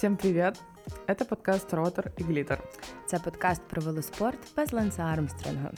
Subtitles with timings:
[0.00, 0.58] Всем привет!
[1.06, 2.62] Это подкаст «Ротор и Глиттер».
[3.06, 5.70] Це подкаст про велоспорт без Ланса Армстронга.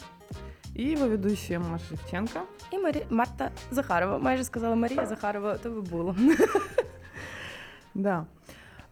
[0.76, 2.40] И его ведущая Маша Шевченко.
[2.72, 3.06] І Марі...
[3.10, 4.18] Марта Захарова.
[4.18, 6.16] Майже сказала Марія Захарова, то ви було.
[7.94, 8.26] Да.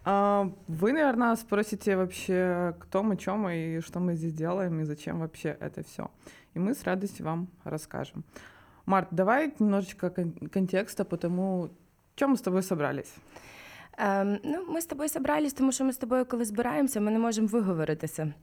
[0.05, 4.85] А, Вы, наверное, спросите вообще, кто мы, чем мы и что мы здесь делаем, и
[4.85, 6.09] зачем вообще это все.
[6.55, 8.25] И мы с радостью вам расскажем.
[8.87, 11.71] Март, давай немножечко кон- контекста по тому,
[12.15, 13.15] чем мы с тобой собрались.
[13.98, 17.20] Ем, ну, ми з тобою зібрались, тому що ми з тобою, коли збираємося, ми не
[17.20, 18.34] можемо виговоритися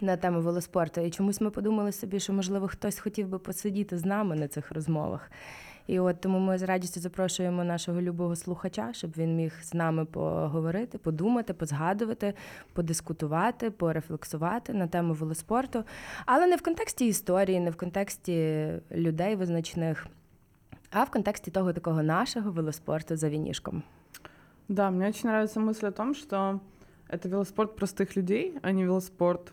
[0.00, 1.00] на тему велоспорту.
[1.00, 4.72] І чомусь ми подумали собі, що можливо хтось хотів би посидіти з нами на цих
[4.72, 5.30] розмовах.
[5.86, 10.04] І от тому ми з радістю запрошуємо нашого любого слухача, щоб він міг з нами
[10.04, 12.34] поговорити, подумати, позгадувати,
[12.72, 15.84] подискутувати, порефлексувати на тему велоспорту,
[16.26, 20.06] але не в контексті історії, не в контексті людей визначних,
[20.90, 23.82] а в контексті того такого нашого велоспорту за вінішком.
[24.68, 26.60] Да, мне очень нравится мысль о том, что
[27.08, 29.52] это велоспорт простых людей, а не велоспорт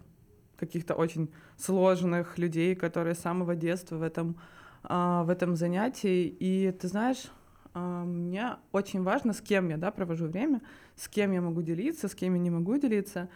[0.58, 4.38] каких-то очень сложных людей, которые с самого детства в этом,
[4.84, 6.28] а, в этом занятии.
[6.28, 7.25] И ты знаешь,
[7.73, 10.61] а, мне очень важно, с кем я да, провожу время,
[10.95, 13.30] с кем я могу делиться, с кем я не могу делиться.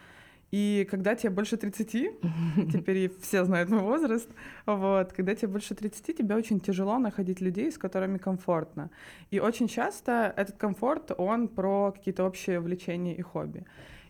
[0.53, 1.91] И когда тебе больше 30,
[2.71, 4.29] теперь все знают мой возраст,
[4.67, 8.91] вот, когда тебе больше 30, тебе очень тяжело находить людей, с которыми комфортно.
[9.31, 13.65] И очень часто этот комфорт, он про какие-то общие увлечения и хобби.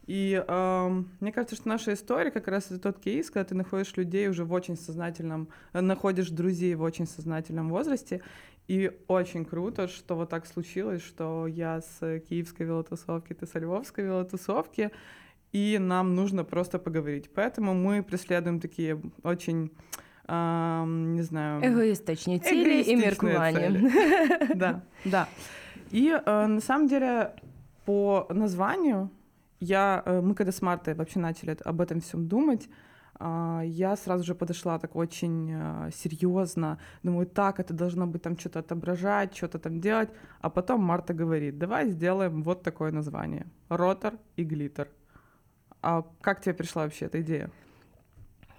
[0.06, 3.96] И эм, мне кажется, что наша история как раз это тот кейс, когда ты находишь
[3.96, 8.22] людей уже в очень сознательном, э, находишь друзей в очень сознательном возрасте.
[8.68, 14.04] И очень круто, что вот так случилось, что я с киевской велотусовки, ты с львовской
[14.04, 14.92] велотусовки,
[15.54, 17.30] и нам нужно просто поговорить.
[17.34, 19.72] Поэтому мы преследуем такие очень,
[20.28, 21.62] эм, не знаю...
[21.64, 24.56] Эгоистичные цели и цели.
[24.56, 25.30] Да, да.
[25.92, 27.36] И э, на самом деле
[27.86, 29.12] по названию
[29.60, 32.68] я, э, мы когда с Мартой вообще начали об этом всем думать,
[33.20, 38.38] а, я сразу же подошла так очень э, серьезно, думаю, так, это должно быть там
[38.38, 40.10] что-то отображать, что-то там делать,
[40.42, 44.90] а потом Марта говорит, давай сделаем вот такое название, ротор и глиттер.
[45.84, 47.50] А как тебе пришла вообще эта идея?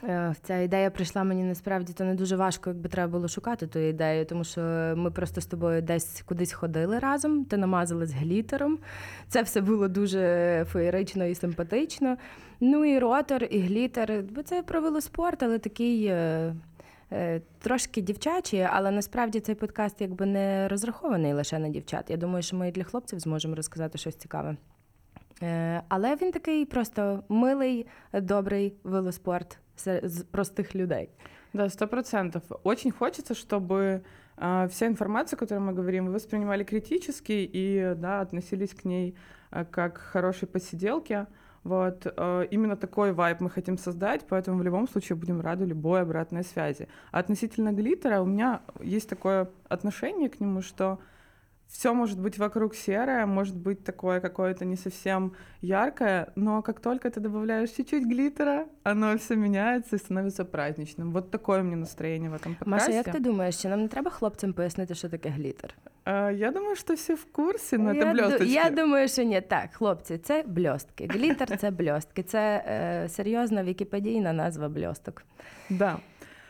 [0.08, 3.78] Е, Ця ідея прийшла мені насправді то не дуже важко, якби треба було шукати ту
[3.78, 4.60] ідею, тому що
[4.96, 8.78] ми просто з тобою десь кудись ходили разом, ти намазалась глітером.
[9.28, 10.20] Це все було дуже
[10.68, 12.16] феєрично і симпатично.
[12.60, 14.22] Ну і ротор, і глітер.
[14.30, 16.06] Бо це про велоспорт, але такий.
[16.06, 16.54] е,
[17.12, 22.10] е, Трошки дівчачий, але насправді цей подкаст якби не розрахований лише на дівчат.
[22.10, 24.56] Я думаю, що ми і для хлопців зможемо розказати щось цікаве.
[25.88, 31.08] Але він такий просто милий, добрий велоспорт з простих людей.
[31.54, 32.42] Да, сто процентов.
[32.64, 34.02] Очень хочется, чтобы
[34.36, 39.14] э, вся информация, о которой мы говорим, вы воспринимали критически и да, относились к ней
[39.52, 41.26] э, как к хорошей посиделке.
[41.62, 46.02] Вот э, именно такой вайб мы хотим создать, поэтому в любом случае будем рады любой
[46.02, 46.88] обратной связи.
[47.12, 50.98] А относительно глиттера у меня есть такое отношение к нему, что
[51.67, 57.09] все может быть вокруг серое, может быть такое какое-то не совсем яркое, но как только
[57.09, 61.11] ты добавляешь чуть-чуть глиттера, оно все меняется и становится праздничным.
[61.11, 62.69] Вот такое у меня настроение в этом подкасте.
[62.69, 65.75] Маша, як ти думаєш, чи нам не треба хлопцям пояснити, що таке глітер?
[66.05, 68.53] Э, Я думаю, что все в курсе, но это я, ду- блесточки.
[68.53, 69.41] я думаю, що ні.
[69.41, 71.07] Так, хлопці, це бльостки.
[71.09, 72.23] Глітер це бльостки.
[72.23, 75.23] Це е, серйозна вікіпедійна назва бльосток.
[75.69, 75.97] Да.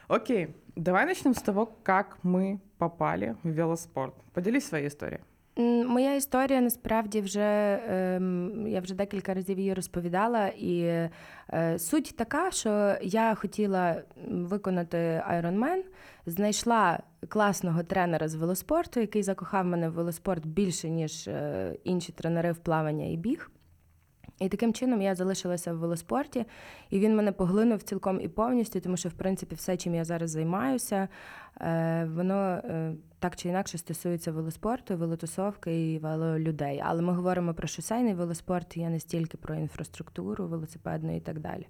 [0.07, 4.14] Окей, Давай начнем с того, как мы попали в велоспорт.
[4.32, 5.20] Поделись своей историей.
[5.58, 7.40] М, Моя історія насправді вже
[8.66, 14.96] я вже декілька разів її розповідала, і е, суть така, що я хотіла виконати
[15.30, 15.80] Ironman,
[16.26, 16.98] знайшла
[17.28, 22.58] класного тренера з велоспорту, який закохав мене в велоспорт більше, ніж е, інші тренери в
[22.58, 23.50] плавання і біг.
[24.40, 26.44] І таким чином я залишилася в велоспорті,
[26.90, 30.30] і він мене поглинув цілком і повністю, тому що, в принципі, все, чим я зараз
[30.30, 31.08] займаюся,
[31.60, 36.82] е, воно е, так чи інакше стосується велоспорту, велотусовки і велолюдей.
[36.84, 41.66] Але ми говоримо про шосейний велоспорт, я не стільки про інфраструктуру велосипедну і так далі.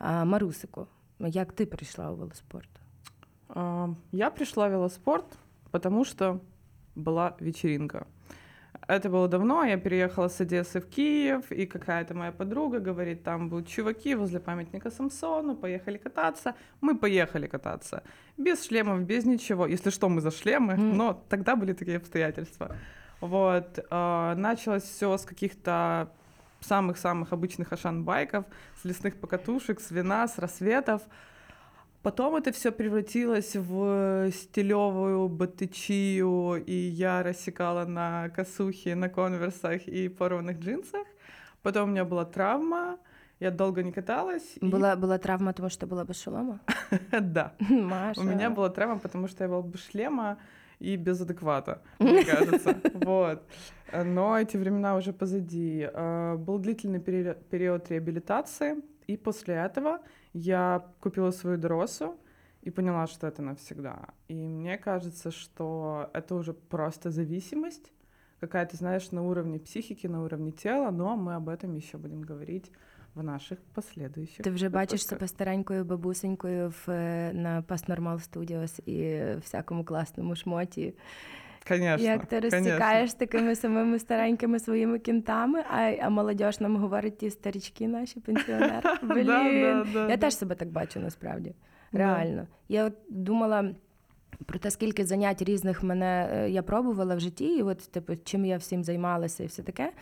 [0.00, 0.86] Марусику,
[1.18, 2.70] як ти прийшла у велоспорт?
[4.12, 5.38] Я пришла в велоспорт,
[5.70, 6.40] потому что
[6.96, 8.06] была вечеринка.
[8.88, 13.48] Это было давно, я переехала с Одессы в Киев, и какая-то моя подруга говорит, там
[13.48, 16.54] будут чуваки возле памятника Самсону, поехали кататься.
[16.80, 18.04] Мы поехали кататься.
[18.36, 19.66] Без шлемов, без ничего.
[19.66, 20.96] Если что, мы за шлемы, Мгм.
[20.96, 22.76] но тогда были такие обстоятельства.
[23.20, 23.84] Вот.
[23.90, 26.12] а, Началось все с каких-то
[26.60, 28.44] самых-самых обычных ашан-байков,
[28.80, 31.02] с лесных покатушек, с вина, с рассветов.
[32.06, 40.08] Потом это все превратилось в стилевую батычию, и я рассекала на косухе, на конверсах и
[40.08, 41.04] порванных джинсах.
[41.62, 42.98] Потом у меня была травма,
[43.40, 44.56] я долго не каталась.
[44.62, 46.60] и- Була, була травма, тому що ти була без шолома?
[47.20, 47.50] Да.
[48.16, 50.36] У меня была травма, потому что я была без шлема
[50.82, 52.74] и без адеквата, мне кажется.
[52.94, 53.38] Вот.
[54.04, 55.90] Но эти времена уже позади.
[55.92, 58.76] Э, Был длительный перио- период реабилитации,
[59.06, 60.00] и после этого
[60.32, 62.16] я купила свою доросу
[62.62, 64.08] и поняла, что это навсегда.
[64.28, 67.92] И мне кажется, что это уже просто зависимость,
[68.40, 72.70] какая-то, знаешь, на уровне психики, на уровне тела, но мы об этом еще будем говорить
[73.14, 74.44] в наших последующих.
[74.44, 75.18] Ти вже бачиш выпусках.
[75.18, 80.94] себе старенькою бабусенькою в, е, на Normal Studios і всякому класному шмоті.
[81.68, 87.30] Конечно, Як ти розтікаєш такими самими старенькими своїми кінтами, а, а молодь нам говорить ті
[87.30, 88.82] старічки наші пенсіонери.
[89.02, 89.26] Блін.
[89.26, 90.16] Да, да, да, Я да.
[90.16, 91.54] теж себе так бачу насправді.
[91.92, 91.98] Да.
[91.98, 92.46] Реально.
[92.68, 93.74] Я от думала.
[94.46, 98.44] Про те, скільки занять різних мене е, я пробувала в житті, і от типу, чим
[98.44, 99.92] я всім займалася і все таке.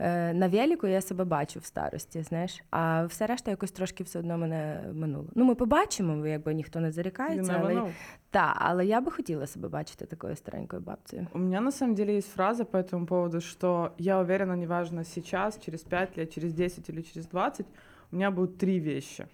[0.00, 4.18] Е, На велику я себе бачу в старості, знаєш, а все решта якось трошки все
[4.18, 5.26] одно мене минуло.
[5.34, 7.92] Ну, ми побачимо, якби ніхто не You зарікається, never але know.
[8.30, 11.26] та, але я би хотіла себе бачити такою старенькою бабцею.
[11.34, 15.58] У меня на самом деле есть фраза по этому поводу, что я уверена, неважно сейчас,
[15.60, 17.66] через 5 лет, через 10 или через 20,
[18.12, 19.26] у меня будут три вещи.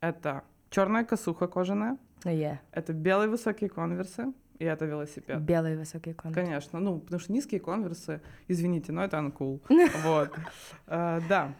[0.00, 0.40] Это
[0.70, 5.41] черная косуха кожаная, Є это белые высокие конверсы и это велосипед.
[5.41, 6.43] білий високий контур.
[6.43, 8.19] Конечно, ну, потому что низкие конверсы,
[8.49, 9.59] извините, но это uncool.
[10.03, 10.29] Вот.
[10.87, 11.53] Э, Да.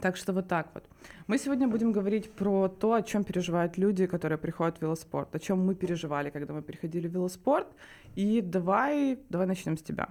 [0.00, 0.84] Так что вот так вот.
[1.28, 5.38] Мы сегодня будем говорить про то, о чем переживают люди, которые приходят в велоспорт, о
[5.38, 7.66] чем мы переживали, когда мы приходили в велоспорт.
[8.16, 10.08] И давай, давай начнем с тебя.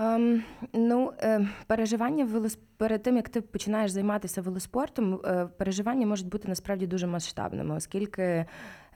[0.00, 2.58] Ем, ну, е, переживання в велос...
[2.76, 8.46] перед тим, як ти починаєш займатися велоспортом, е, переживання можуть бути насправді дуже масштабними, оскільки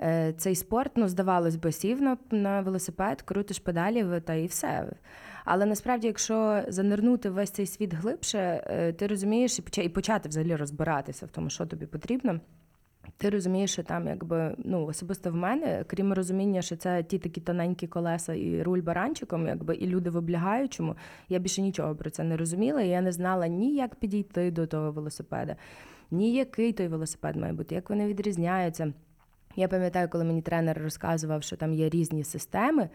[0.00, 4.92] е, цей спорт, ну, здавалось би, сів на, на велосипед, крутиш педалі та і все.
[5.44, 10.28] Але насправді, якщо занирнути в весь цей світ глибше, е, ти розумієш і і почати
[10.28, 12.40] взагалі розбиратися в тому, що тобі потрібно.
[13.16, 17.40] Ти розумієш, що там, якби ну особисто в мене, крім розуміння, що це ті такі
[17.40, 20.96] тоненькі колеса і руль баранчиком, якби і люди в облягаючому,
[21.28, 22.82] я більше нічого про це не розуміла.
[22.82, 25.56] І я не знала ні як підійти до того велосипеда,
[26.10, 28.92] ні який той велосипед має бути, як вони відрізняються.
[29.56, 32.88] Я пам'ятаю, коли мені тренер розказував, що там є різні системи,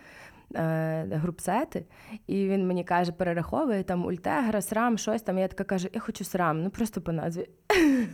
[1.13, 1.85] групсети,
[2.27, 5.39] і він мені каже, перераховує там ультегра, срам, щось там.
[5.39, 7.49] Я така кажу, я хочу срам, ну просто по назві.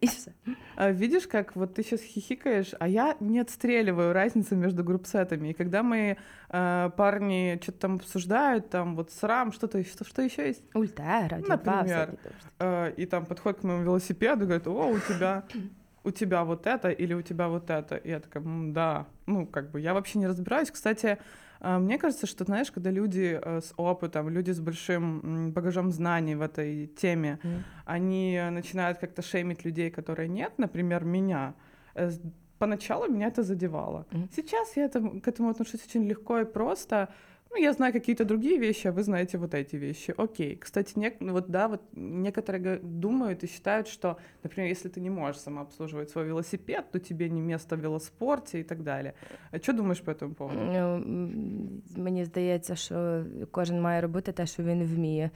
[0.00, 0.30] І все.
[0.76, 5.48] А, Видишь, как вот ты сейчас хихикаешь, а я не отстреливаю разницу между группсетами.
[5.48, 6.14] И когда мои
[6.50, 11.48] э, парни что-то там обсуждают, там вот срам, что-то, что, что еще есть, Ультегра, типа,
[11.48, 11.84] Например.
[11.86, 12.54] всякі там штуки.
[12.60, 15.42] э, и там подходит к моему велосипеду и говорит, о, у тебя,
[16.05, 17.95] у тебя вот это или у тебя вот это.
[17.95, 20.71] И я такая, «М, да, ну как бы я вообще не разбираюсь.
[20.71, 21.17] Кстати,
[21.61, 26.35] э, мне кажется, что, знаешь, когда люди э, с опытом, люди с большим багажом знаний
[26.35, 27.63] в этой теме, Мгм.
[27.85, 31.53] они начинают как-то шеймить людей, которые нет, например, меня.
[31.95, 32.11] Э,
[32.57, 34.05] Поначалу меня это задевало.
[34.11, 34.29] Мгм.
[34.35, 37.09] Сейчас я это- к этому отношусь очень легко и просто.
[37.54, 40.14] Ну, я знаю какие-то другие вещи, а вы знаете вот эти вещи.
[40.16, 40.56] Окей.
[40.56, 45.00] Кстати, нек- ну вот да, вот некоторые га- думают и считают, что, например, если ты
[45.00, 49.12] не можешь самообслуживать свой велосипед, то тебе не место в велоспорте и так далее.
[49.52, 50.60] А что думаешь по этому поводу?
[50.60, 55.30] Ну, м, Мені здається, що кожен має робити те, що він вміє.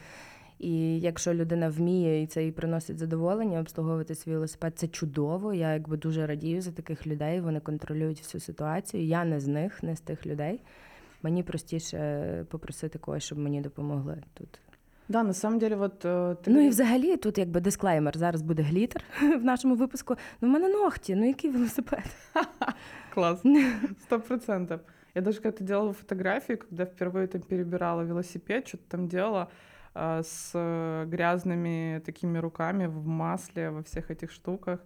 [0.59, 5.55] І якщо людина вміє і це їй приносить задоволення, обслуговувати свій велосипед, це чудово.
[5.55, 7.41] Я якби дуже радію за таких людей.
[7.41, 9.05] Вони контролюють всю ситуацію.
[9.05, 10.61] Я не з них, не з тих людей.
[11.23, 14.61] Мені простіше попросити когось, щоб мені допомогли тут.
[15.09, 18.19] Да, на самом деле, вот э, ты Ну і говоришь- взагалі тут якби дисклеймер.
[18.19, 20.17] Зараз буде глітер в нашому випуску.
[20.41, 22.05] Ну, в мене ногті, ну який велосипед?
[23.15, 23.43] Класс,
[24.03, 24.81] сто процентов.
[25.15, 29.47] Я даже когда делала фотографии, когда впервые там перебирала велосипед, что-то там делала
[29.95, 34.81] а, с э, грязными такими руками в масле, во всех этих штуках.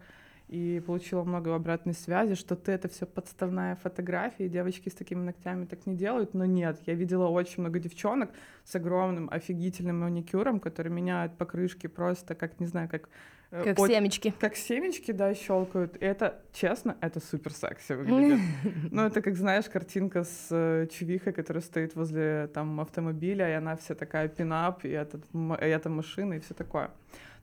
[0.53, 5.23] И получила много обратной связи, что ты это все подставная фотография, и девочки с такими
[5.23, 6.35] ногтями так не делают.
[6.35, 8.29] Но нет, я видела очень много девчонок
[8.63, 13.09] с огромным офигительным маникюром, которые меняют покрышки просто как, не знаю, как...
[13.51, 14.33] э, Як от- сімечки.
[14.39, 15.95] как семечки, да, щелкают.
[15.97, 18.39] И это, честно, это супер секси выглядит.
[18.91, 23.75] Ну, это как, знаешь, картинка с э, чувихой, которая стоит возле там автомобиля, и она
[23.75, 26.89] вся такая пинап, и, этот, и эта машина, и все такое.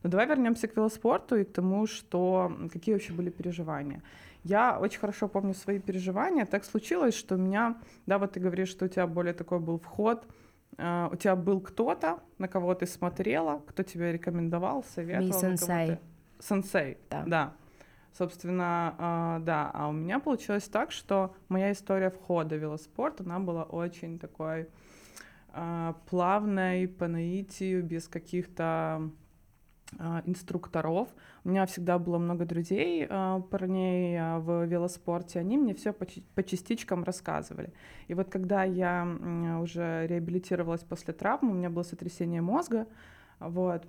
[0.03, 4.01] Но давай вернемся к велоспорту и к тому, что какие вообще были переживания.
[4.43, 6.45] Я очень хорошо помню свои переживания.
[6.45, 7.77] Так случилось, что у меня,
[8.07, 10.25] да, вот ты говоришь, что у тебя более такой был вход,
[10.77, 15.29] э, у тебя был кто-то, на кого ты смотрела, кто тебе рекомендовал, советовал.
[15.29, 15.99] кого сенсей.
[16.39, 17.23] Сенсей, Да.
[17.27, 17.53] да.
[18.17, 19.71] Собственно, а, да.
[19.73, 24.67] А у меня получилось так, что моя история входа в велоспорт, она была очень такой
[25.53, 29.11] а, плавной, по наитию, без каких-то
[30.25, 31.09] инструкторов.
[31.43, 36.05] У меня всегда было много друзей, а, парней в велоспорте, они мне все по,
[36.35, 37.73] по частичкам рассказывали.
[38.07, 39.07] И вот когда я
[39.61, 42.87] уже реабилитировалась после травмы, у меня было сотрясение мозга,
[43.39, 43.85] вот,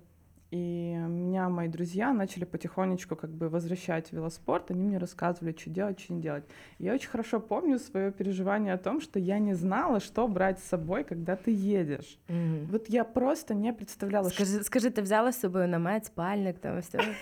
[0.53, 4.71] и меня мои друзья начали потихонечку как бы возвращать в велоспорт.
[4.71, 6.45] Они мне рассказывали, что делать, что не делать.
[6.79, 10.65] Я очень хорошо помню свое переживание о том, что я не знала, что брать с
[10.65, 12.19] собой, когда ты едешь.
[12.29, 12.67] Mm-hmm.
[12.67, 14.29] Вот я просто не представляла.
[14.29, 14.65] Скажи, что...
[14.65, 17.01] скажи, ты взяла с собой намет, спальник, там все?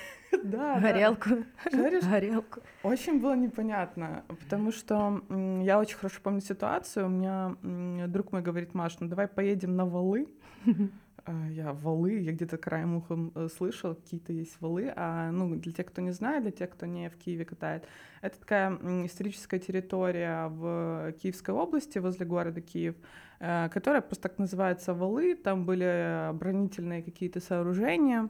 [0.44, 1.30] Да, Горелку.
[1.72, 2.60] Горелку.
[2.84, 5.22] Очень было непонятно, потому что
[5.62, 7.06] я очень хорошо помню ситуацию.
[7.06, 7.56] У меня
[8.06, 10.28] друг мой говорит, Маш, ну давай поедем на валы.
[11.24, 15.72] А, я валы, я где-то краем ухом э, слышал, какие-то есть валы, а ну, для
[15.72, 17.86] тех, кто не знает, для тех, кто не в Киеве катает,
[18.22, 18.72] это такая
[19.06, 22.96] историческая территория в Киевской области, возле города Киев,
[23.40, 28.28] э, которая просто так называется валы, там были оборонительные какие-то сооружения,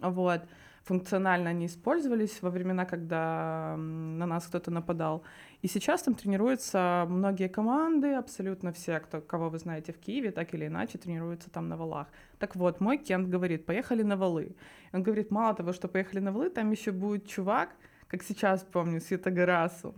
[0.00, 0.42] вот,
[0.84, 5.22] функционально они использовались во времена, когда на нас кто-то нападал.
[5.63, 10.53] И сейчас там тренируются многие команды, абсолютно все, кто, кого вы знаете в Киеве, так
[10.53, 12.07] или иначе тренируются там на валах.
[12.37, 14.55] Так вот, мой Кент говорит, поехали на валы.
[14.93, 17.69] Он говорит, мало того, что поехали на валы, там еще будет чувак,
[18.07, 19.93] как сейчас помню, Светогарасу.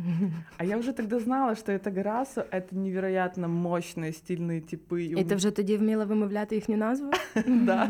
[0.58, 5.01] А я уже тогда знала, что это Гарасу — это невероятно мощные, стильные типы.
[5.20, 7.12] І ти вже тоді вміла вимовляти їхню назву?
[7.48, 7.90] Да,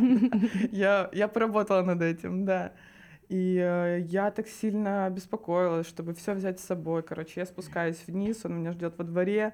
[0.72, 2.72] я, я поработала над этим, да.
[3.29, 7.03] И э, я так сильно беспокоилась, чтобы все взять с собой.
[7.03, 9.53] Короче, я спускаюсь вниз, он меня ждет во дворе.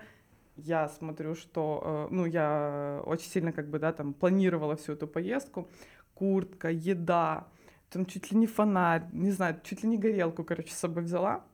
[0.56, 5.06] Я смотрю, что, э, ну, я очень сильно как бы, да, там планировала всю эту
[5.06, 5.68] поездку.
[6.14, 7.46] Куртка, еда,
[7.88, 11.44] там чуть ли не фонарь, не знаю, чуть ли не горелку, короче, с собой взяла.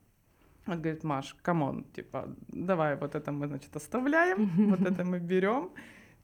[0.67, 5.19] Он говорит, Маш, come on, типа, давай вот это мы, значит, оставляем, вот это мы
[5.21, 5.71] берем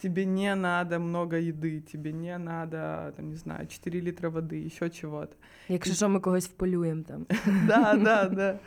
[0.02, 4.90] тебе не надо много еды, тебе не надо, там, не знаю, 4 литра воды, еще
[4.90, 5.36] чего-то.
[5.68, 7.26] Якщо що, ми когось вполюємо там.
[7.66, 8.58] Да, да, да.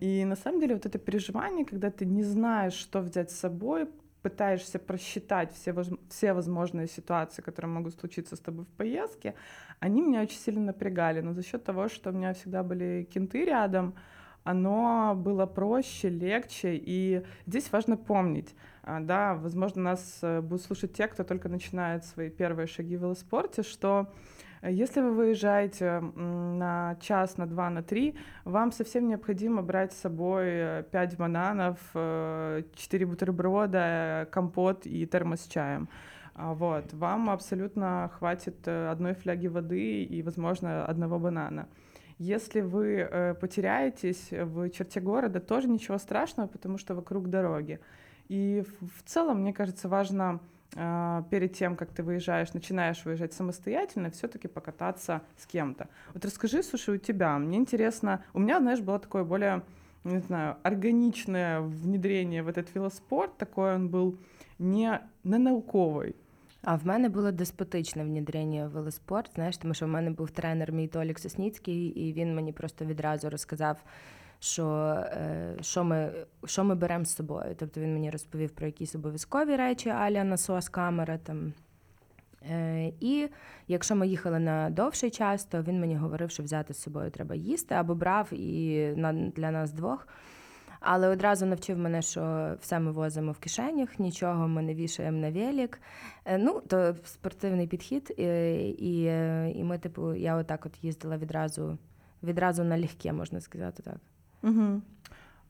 [0.00, 3.86] И на самом деле вот это переживание, когда ты не знаешь, что взять с собой,
[4.22, 5.74] пытаешься просчитать все,
[6.08, 9.34] все возможные ситуации, которые могут случиться с тобой в поездке,
[9.80, 11.20] они меня очень сильно напрягали.
[11.22, 13.94] Но за счет того, что у меня всегда были кенты рядом,
[14.44, 16.80] оно было проще, легче.
[16.86, 22.30] И здесь важно помнить, да, возможно, нас э, будут слушать те, кто только начинает свои
[22.30, 24.12] первые шаги в велоспорте, что
[24.60, 30.00] э, если вы выезжаете на час, на два, на три, вам совсем необходимо брать с
[30.00, 35.88] собой 5 бананов, 4 бутерброда, компот и термос с чаем.
[36.34, 36.92] А, вот.
[36.92, 41.68] Вам абсолютно хватит э, одной фляги воды и, возможно, одного банана.
[42.18, 47.80] Если вы потеряетесь в черте города, тоже ничего страшного, потому что вокруг дороги.
[48.31, 50.39] И в целом, мне кажется, важно
[50.75, 55.87] а, перед тем, как ты выезжаешь, начинаешь выезжать самостоятельно, все-таки покататься с кем-то.
[56.13, 59.61] Вот расскажи, слушай, у тебя, мне интересно, у меня, знаешь, было такое более,
[60.03, 64.17] не знаю, органичное внедрение в этот велоспорт, такой он был
[64.59, 66.15] не, не науковий.
[66.63, 70.71] А в мене було деспотичне внедрення в велоспорт, знаєш, тому що в мене був тренер
[70.71, 73.83] мій Толік Сосніцький, і він мені просто відразу розказав,
[74.42, 74.66] Що
[75.06, 76.12] е, що ми
[76.44, 77.54] що ми беремо з собою.
[77.58, 81.52] Тобто він мені розповів про якісь обов'язкові речі, аля насос, камера там.
[82.50, 83.28] Е, і
[83.68, 87.34] якщо ми їхали на довший час, то він мені говорив, що взяти з собою треба
[87.34, 88.88] їсти або брав і
[89.36, 90.08] для нас двох.
[90.80, 95.30] Але одразу навчив мене, що все ми возимо в кишенях, нічого ми не вішаємо на
[95.30, 95.80] велик.
[96.24, 98.24] Е, ну, то спортивний підхід, і
[98.70, 99.02] і,
[99.58, 101.78] і ми, типу, я отак от їздила відразу
[102.22, 103.96] відразу налегке, можна сказати так.
[104.42, 104.82] Угу.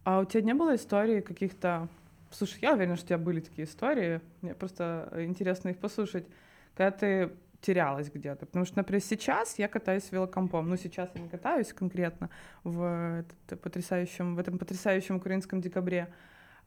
[0.05, 1.89] А у тебя не было истории каких-то...
[2.31, 4.21] Слушай, я уверена, что у тебя были такие истории.
[4.41, 6.27] Мне просто интересно их послушать.
[6.75, 7.31] Когда ты
[7.61, 8.47] терялась где-то.
[8.47, 10.69] Потому что, например, сейчас я катаюсь велокомпом.
[10.69, 12.29] Ну, сейчас я не катаюсь конкретно
[12.65, 16.13] в, этот потрясающем, в этом потрясающем украинском декабре.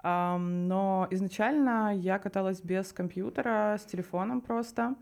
[0.03, 4.95] Но изначально я каталась без компьютера, с телефоном просто.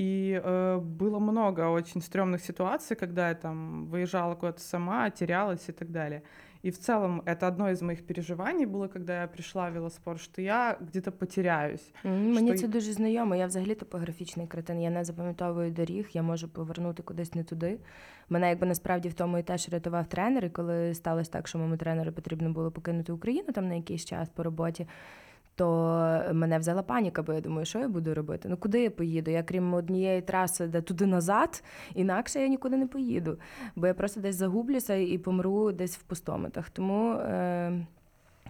[0.00, 5.72] И э, было много очень стрёмных ситуаций, когда я там выезжала куда-то сама, терялась и
[5.72, 6.22] так далее.
[6.64, 10.42] И в целом это одно из моих переживаний было, когда я прийшла в велоспорт, що
[10.42, 11.92] я где-то потеряюсь.
[12.04, 13.36] Mm, мені це дуже знайомо.
[13.36, 14.80] Я взагалі топографічний кретин.
[14.80, 17.78] Я не запам'ятовую доріг, я можу повернути кудись не туди.
[18.28, 20.44] Мене якби насправді в тому і теж рятував тренер.
[20.44, 24.28] І коли сталося так, що моєму тренеру потрібно було покинути Україну там на якийсь час
[24.28, 24.86] по роботі
[25.59, 28.49] то мене взяла паніка, бо я думаю, що я буду робити?
[28.49, 29.31] Ну куди я поїду?
[29.31, 31.63] Я крім однієї траси, де туди назад,
[31.95, 33.37] інакше я нікуди не поїду,
[33.75, 36.69] бо я просто десь загублюся і помру десь в пустометах.
[36.69, 37.11] Тому.
[37.13, 37.85] Е-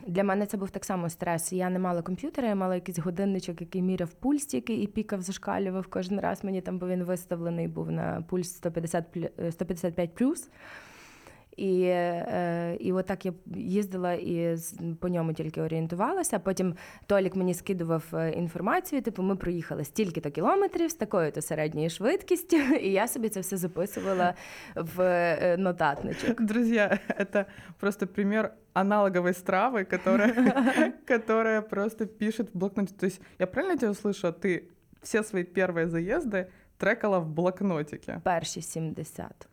[0.07, 1.53] Для мене це був так само стрес.
[1.53, 5.87] Я не мала комп'ютера, я мала якийсь годинничок, який міряв пульс тільки і пікав, зашкалював
[5.87, 6.43] кожен раз.
[6.43, 9.05] Мені там, бо він виставлений був на пульс 150,
[9.49, 10.49] 155 плюс.
[11.58, 14.56] І е, і отак я їздила і
[15.00, 16.38] по ньому тільки орієнтувалася.
[16.38, 16.74] Потім
[17.06, 22.92] Толік мені скидував е, інформацію, типу, ми проїхали стільки-то кілометрів з такою-то середньою швидкістю, і
[22.92, 24.34] я собі це все записувала
[24.74, 26.42] в е, нотатничок.
[26.42, 26.88] Друзі,
[27.32, 27.46] це
[27.80, 32.94] просто примір аналоговой стравы, которая, которая просто пишет в блокноте.
[32.94, 34.32] То есть я правильно тебя услышала?
[34.32, 34.68] Ты
[35.02, 36.46] все свои первые заезды
[36.78, 38.20] трекала в блокнотике?
[38.24, 39.48] Перші 70.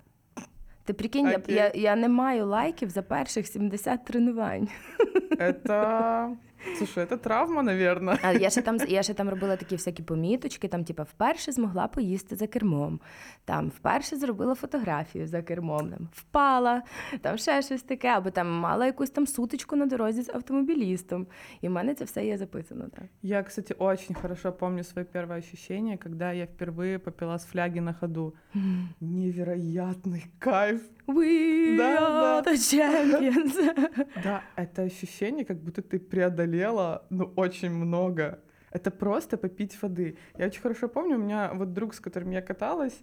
[0.87, 1.53] Ти прикинь, okay.
[1.53, 4.69] я, я не маю лайків за перших 70 тренувань.
[5.39, 6.37] Это
[6.78, 8.18] Слушай, це травма, наверное.
[8.22, 11.88] А я ще там я ще там робила такі всякі поміточки, там, типа, вперше змогла
[11.88, 13.00] поїсти за кермом,
[13.46, 16.82] там вперше зробила фотографію за кермом, там впала,
[17.22, 21.28] там ще щось таке, або там мала якусь там сутичку на дорозі з автомобілістом.
[21.62, 22.86] І в мене це все є записано.
[22.96, 23.04] Так.
[23.22, 27.94] Я, кстати, очень хорошо помню своє перше ощущение, когда я впервые попила з фляги на
[27.94, 28.34] ходу.
[29.02, 30.82] Невероятный кайф.
[31.08, 32.52] We да, are да.
[32.52, 33.56] the champions.
[34.24, 36.00] Да, это ощущение, как будто ты
[36.57, 38.39] преодолела, ну, очень много.
[38.71, 40.17] Это просто попить воды.
[40.39, 43.03] Я очень хорошо помню, у меня вот друг, с которым я каталась,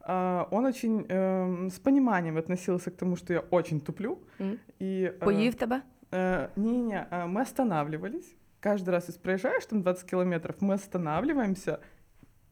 [0.00, 4.18] а, он очень э, с пониманием относился к тому, что я очень туплю.
[4.38, 4.58] Mm.
[4.80, 5.82] И, э, Поїв тебе?
[6.12, 8.36] Э, не-не, э, мы останавливались.
[8.60, 11.78] Каждый раз, если проезжаешь там 20 километров, мы останавливаемся,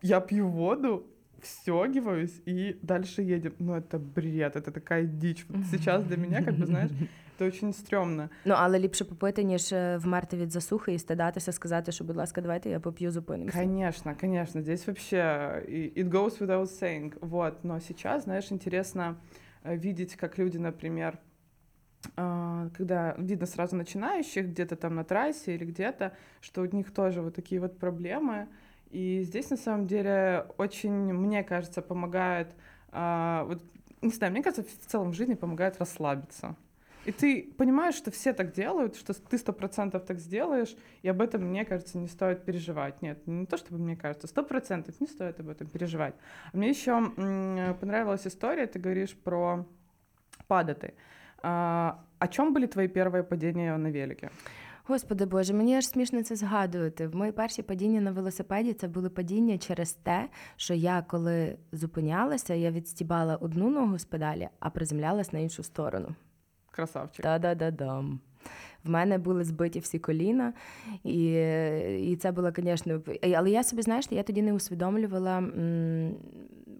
[0.02, 1.06] я пью воду,
[1.42, 3.52] встегиваюсь и дальше едем.
[3.58, 5.46] Ну, это бред, это такая дичь.
[5.48, 6.90] Вот сейчас для меня, как бы, знаешь,
[7.38, 8.29] це очень стрьомно.
[8.45, 12.69] Ну, але ліпше попити, ніж вмерти від засухи і стидатися, сказати, що, будь ласка, давайте
[12.69, 13.60] я поп'ю, зупинимся.
[13.60, 14.62] Конечно, конечно.
[14.62, 15.17] Здесь вообще
[15.95, 17.13] it goes without saying.
[17.21, 17.63] Вот.
[17.63, 19.15] Но сейчас, знаешь, интересно
[19.63, 21.17] видеть, как люди, например,
[22.77, 27.36] когда видно сразу начинающих где-то там на трассе или где-то, что у них тоже вот
[27.36, 28.48] такие вот проблемы,
[28.89, 32.47] и здесь, на самом деле, очень, мне кажется, помогает,
[32.91, 33.63] а, вот,
[34.01, 36.56] не знаю, мне кажется, в целом в жизни помогает расслабиться.
[37.06, 41.21] И ты понимаешь, что все так делают, что ты сто процентов так сделаешь, и об
[41.21, 43.01] этом, мне кажется, не стоит переживать.
[43.01, 46.13] Нет, не то, чтобы мне кажется, сто процентов не стоит об этом переживать.
[46.54, 47.01] А мне еще
[47.80, 49.65] понравилась история, ты говоришь про
[50.47, 50.93] падаты.
[51.43, 54.30] А, о чем были твои первые падения на велике?
[54.88, 57.08] Господи Боже, мені аж смішно це згадувати.
[57.08, 62.54] В мої перші падіння на велосипеді це були падіння через те, що я коли зупинялася,
[62.54, 66.15] я відстібала одну ногу з педалі, а приземлялась на іншу сторону.
[66.75, 67.23] Красавчик.
[67.23, 68.19] Та-да-да-дам.
[68.84, 70.54] В мене були збиті всі коліна,
[71.04, 71.23] і
[72.12, 73.01] і це було, звісно,
[73.36, 76.15] але я собі, знаєш, я тоді не усвідомлювала м,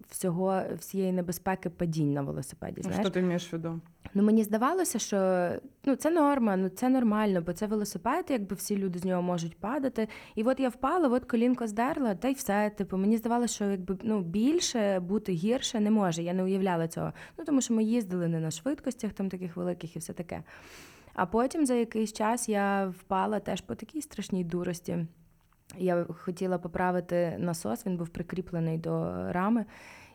[0.09, 2.81] всього всієї небезпеки падінь на велосипеді.
[2.81, 3.01] Знаєш?
[3.01, 3.81] Що ти маєш в виду?
[4.13, 5.49] Ну мені здавалося, що
[5.85, 9.57] ну це норма, ну це нормально, бо це велосипед, якби всі люди з нього можуть
[9.57, 10.07] падати.
[10.35, 12.71] І от я впала, от колінко здерла, та й все.
[12.77, 16.23] Типу, мені здавалося, що якби ну більше бути гірше не може.
[16.23, 17.13] Я не уявляла цього.
[17.37, 20.43] Ну тому що ми їздили не на швидкостях, там таких великих і все таке.
[21.13, 25.05] А потім за якийсь час я впала теж по такій страшній дурості.
[25.77, 29.65] Я хотіла поправити насос, він був прикріплений до рами.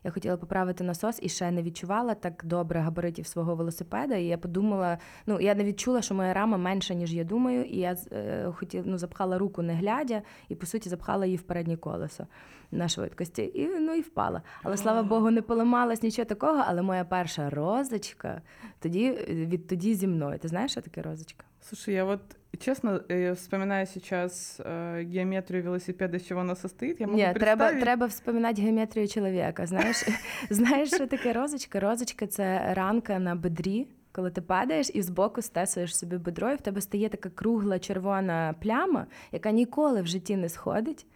[0.05, 4.17] Я хотіла поправити насос і ще не відчувала так добре габаритів свого велосипеда.
[4.17, 7.79] І я подумала: ну я не відчула, що моя рама менша, ніж я думаю, і
[7.79, 11.77] я е, хотіла ну, запхала руку не глядя, і по суті запхала її в переднє
[11.77, 12.27] колесо
[12.71, 13.43] на швидкості.
[13.55, 14.43] І ну і впала.
[14.63, 16.65] Але слава Богу, не поламалась нічого такого.
[16.67, 18.43] Але моя перша розочка
[18.79, 20.39] тоді відтоді зі мною.
[20.39, 21.45] Ти знаєш, що таке розочка?
[21.61, 22.21] Слушай, я вот
[22.59, 27.01] честно э, вспоминаю сейчас э, геометрию велосипеда, з чого вона состоит.
[27.01, 29.67] Я можу Ні, треба треба вспоминати геометрію чоловіка.
[29.67, 30.05] Знаєш,
[30.51, 31.81] знаєш, що таке розочка?
[31.81, 33.87] Розочка це ранка на бедрі.
[34.15, 38.55] Коли ти падаєш і збоку стесуєш собі бедро, і в тебе стає така кругла червона
[38.61, 41.07] пляма, яка ніколи в житті не сходить.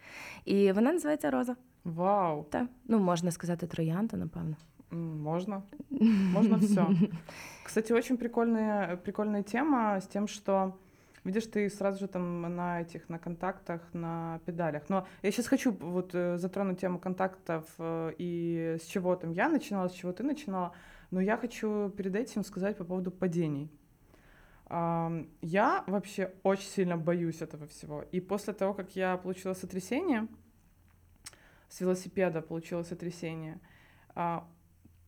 [0.45, 1.55] І вона називається роза.
[1.83, 2.45] Вау!
[2.49, 2.67] Так.
[2.87, 4.55] Ну, можна сказати, троянда, напевно.
[4.91, 5.63] Можно.
[6.33, 6.85] Можно все.
[7.63, 10.73] Кстати, очень прикольная, прикольная тема с тем, что
[11.27, 14.83] видишь, ты сразу же там на этих, на контактах, на педалях.
[14.89, 19.49] Но я сейчас хочу вот э, затронуть тему контактов э, и с чего там я
[19.49, 20.73] начинала, с чего ты начинала.
[21.11, 23.71] Но я хочу перед этим сказать по поводу падений.
[24.69, 28.03] Я вообще очень сильно боюсь этого всего.
[28.11, 30.27] И после того, как я получила сотрясение,
[31.69, 33.61] с велосипеда получила сотрясение,
[34.15, 34.47] а,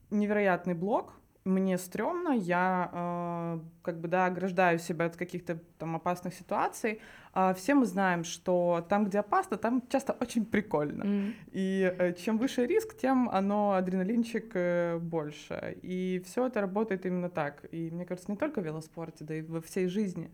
[0.09, 1.13] невероятный блок,
[1.49, 7.01] мне стрёмно, я э, как бы, да, ограждаю себя от каких-то там опасных ситуаций.
[7.33, 11.03] А все мы знаем, что там, где опасно, там часто очень прикольно.
[11.03, 11.33] Mm.
[11.51, 15.77] И э, чем выше риск, тем оно адреналинчик э, больше.
[15.81, 17.65] И все это работает именно так.
[17.71, 20.31] И мне кажется, не только в велоспорте, да и во всей жизни.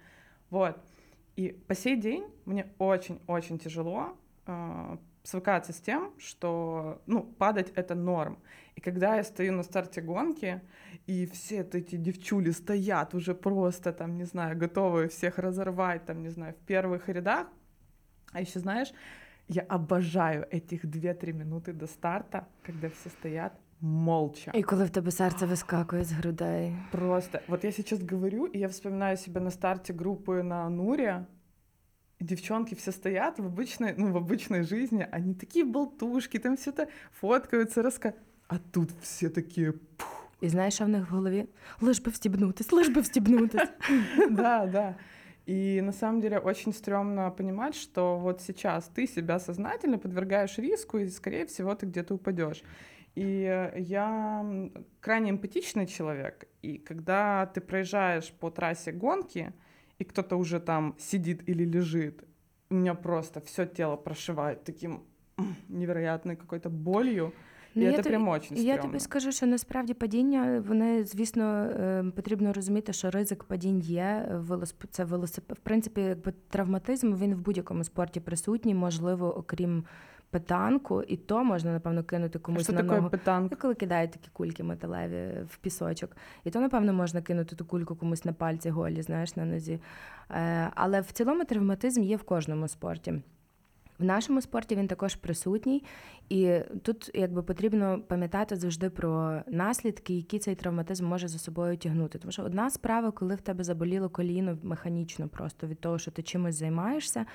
[0.50, 0.78] Вот.
[1.36, 7.96] И по сей день мне очень-очень тяжело э, свыкаться с тем, что, ну, падать— это
[7.96, 8.38] норм.
[8.76, 10.62] И когда я стою на старте гонки,
[11.08, 16.30] и все эти девчули стоят уже просто, там, не знаю, готовые всех разорвать, там, не
[16.30, 17.48] знаю, в первых рядах,
[18.32, 18.94] а еще, знаешь,
[19.48, 24.52] я обожаю этих 2-3 минуты до старта, когда все стоят молча.
[24.52, 26.76] И коли в тебе сердце выскакивает из грудей.
[26.92, 27.42] Просто.
[27.48, 31.26] Вот я сейчас говорю, и я вспоминаю себя на старте группы на Нуре,
[32.21, 36.89] девчонки все стоят в обычной, ну, в обычной жизни, они такие болтушки, там все это
[37.13, 38.15] фоткаются, раска...
[38.49, 39.73] А тут все такие...
[39.73, 40.21] Пух.
[40.41, 41.47] І знаєш, що в них в голові?
[41.81, 43.69] Лиш би встібнутись, лиш би встібнутись.
[44.31, 44.95] Да, да.
[45.49, 50.99] И на самом деле очень стрёмно понимать, что вот сейчас ты себя сознательно подвергаешь риску,
[50.99, 52.63] и, скорее всего, ты где-то упадешь.
[53.17, 54.45] И я
[55.01, 59.53] крайне эмпатичный человек, и когда ты проезжаешь по трассе гонки,
[60.02, 62.24] и кто-то уже там сидит или лежит,
[62.70, 65.02] у меня просто все тело прошивает таким
[65.70, 67.32] невероятной какой-то болью.
[67.76, 71.70] І ну, це прямо очень Я тобі скажу, що насправді падіння, вони, звісно,
[72.16, 74.40] потрібно розуміти, що ризик падінь є.
[74.92, 75.58] Це велосипед.
[75.58, 79.84] В принципі, якби травматизм він в будь-якому спорті присутній, можливо, окрім
[80.36, 83.10] питанку, і то можна, напевно, кинути комусь що на таке ногу.
[83.10, 83.60] питанк?
[83.60, 86.18] Коли кидають такі кульки металеві в пісочок.
[86.44, 89.80] І то, напевно, можна кинути ту кульку комусь на пальці голі, знаєш, на нозі.
[90.32, 93.14] Е, але в цілому травматизм є в кожному спорті.
[94.00, 95.84] В нашому спорті він також присутній,
[96.30, 102.20] і тут якби потрібно пам'ятати завжди про наслідки, які цей травматизм може за собою тягнути.
[102.20, 106.24] Тому що одна справа, коли в тебе заболіло коліно механічно, просто від того, що ти
[106.24, 107.26] чимось займаєшся.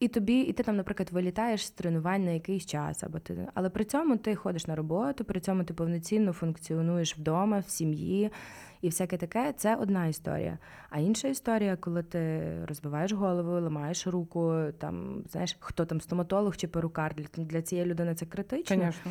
[0.00, 3.70] І тобі, і ти там, наприклад, вилітаєш з тренувань на якийсь час, або ти, але
[3.70, 8.30] при цьому ти ходиш на роботу, при цьому ти повноцінно функціонуєш вдома, в сім'ї
[8.80, 9.54] і всяке таке.
[9.56, 10.58] Це одна історія.
[10.90, 16.68] А інша історія, коли ти розбиваєш голову, ламаєш руку, там знаєш, хто там стоматолог чи
[16.68, 18.76] перукар для, для цієї людини це критично.
[18.76, 19.10] Конечно.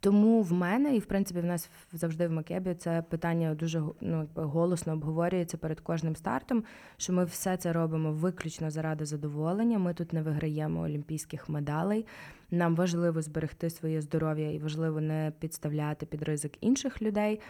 [0.00, 4.28] Тому в мене, і в принципі в нас завжди в Макебі це питання дуже ну,
[4.34, 6.64] голосно обговорюється перед кожним стартом.
[6.96, 9.78] Що ми все це робимо виключно заради задоволення.
[9.78, 12.06] Ми тут не виграємо олімпійських медалей.
[12.50, 17.40] Нам важливо зберегти своє здоров'я і важливо не підставляти під ризик інших людей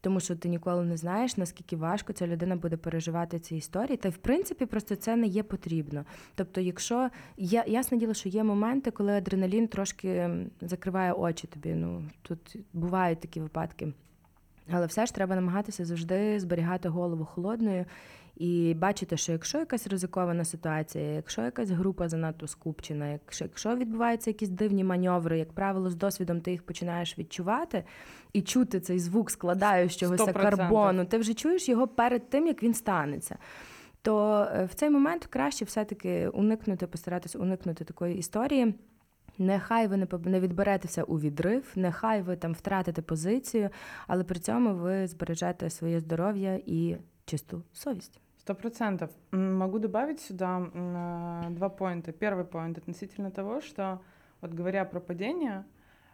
[0.00, 3.96] тому що ти ніколи не знаєш, наскільки важко ця людина буде переживати ці історії.
[3.96, 6.04] Та й в принципі просто це не є потрібно.
[6.34, 10.30] Тобто, якщо я ясне діло, що є моменти, коли адреналін трошки
[10.60, 11.74] закриває очі тобі.
[11.74, 13.92] Ну тут бувають такі випадки.
[14.72, 17.84] Але все ж треба намагатися завжди зберігати голову холодною
[18.38, 24.30] і бачити, що якщо якась ризикована ситуація, якщо якась група занадто скупчена, якщо якщо відбуваються
[24.30, 27.84] якісь дивні маневри, як правило, з досвідом ти їх починаєш відчувати
[28.32, 33.38] і чути цей звук складаючогося карбону, ти вже чуєш його перед тим, як він станеться.
[34.02, 38.74] То е, в цей момент краще все-таки уникнути, постаратися уникнути такої історії.
[39.37, 43.69] Нехай ви не відберетеся у відрив, нехай ви там втратите позицію,
[44.07, 48.19] але при цьому ви збережете своє здоров'я і чисту совість.
[48.37, 49.09] Сто процентов.
[49.31, 50.59] Могу добавить сюда
[51.49, 52.11] два поинта.
[52.11, 53.99] Первый поинт относительно того, что
[54.41, 55.63] вот говоря про падение,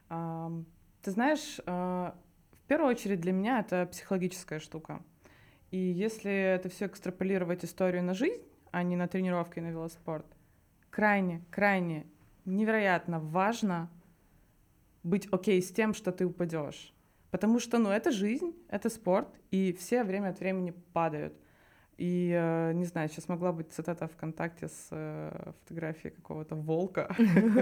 [0.09, 2.13] ты знаешь, а,
[2.51, 4.99] в первую очередь для меня это психологическая штука.
[5.71, 10.25] И если это все экстраполировать историю на жизнь, а не на тренировки и на велоспорт,
[10.89, 12.05] крайне, крайне
[12.44, 13.90] невероятно важно
[15.02, 16.94] быть окей с тем, что ты упадешь.
[17.30, 21.34] Потому что, ну, это жизнь, это спорт, и все время от времени падают.
[21.96, 27.14] И, э, не знаю, сейчас могла быть цитата ВКонтакте с э, фотографией какого-то волка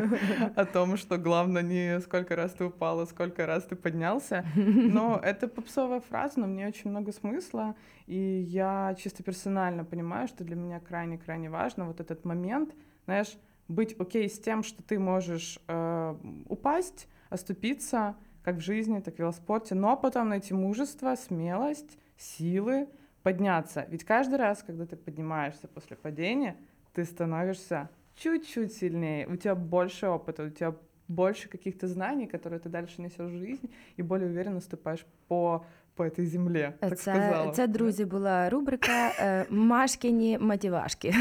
[0.57, 4.45] о том, что главное не сколько раз ты упал, а сколько раз ты поднялся.
[4.57, 7.75] Но это попсовая фраза, но мне очень много смысла.
[8.07, 13.37] И я чисто персонально понимаю, что для меня крайне-крайне важно вот этот момент, знаешь,
[13.69, 16.17] быть окей с тем, что ты можешь э,
[16.49, 22.89] упасть, оступиться, как в жизни, так и в велоспорте, но потом найти мужество, смелость, силы,
[23.23, 23.87] подняться.
[23.89, 26.57] Ведь каждый раз, когда ты поднимаешься после падения,
[26.93, 30.75] ты становишься чуть-чуть сильнее, у тебя больше опыта, у тебя
[31.09, 36.03] больше каких-то знаний, которые ты дальше несешь в жизнь, и более уверенно ступаешь по по
[36.03, 36.73] этой земле.
[36.81, 37.53] Так це, сказала.
[37.53, 41.15] це, друзі, була рубрика э, Машкині мотивашки.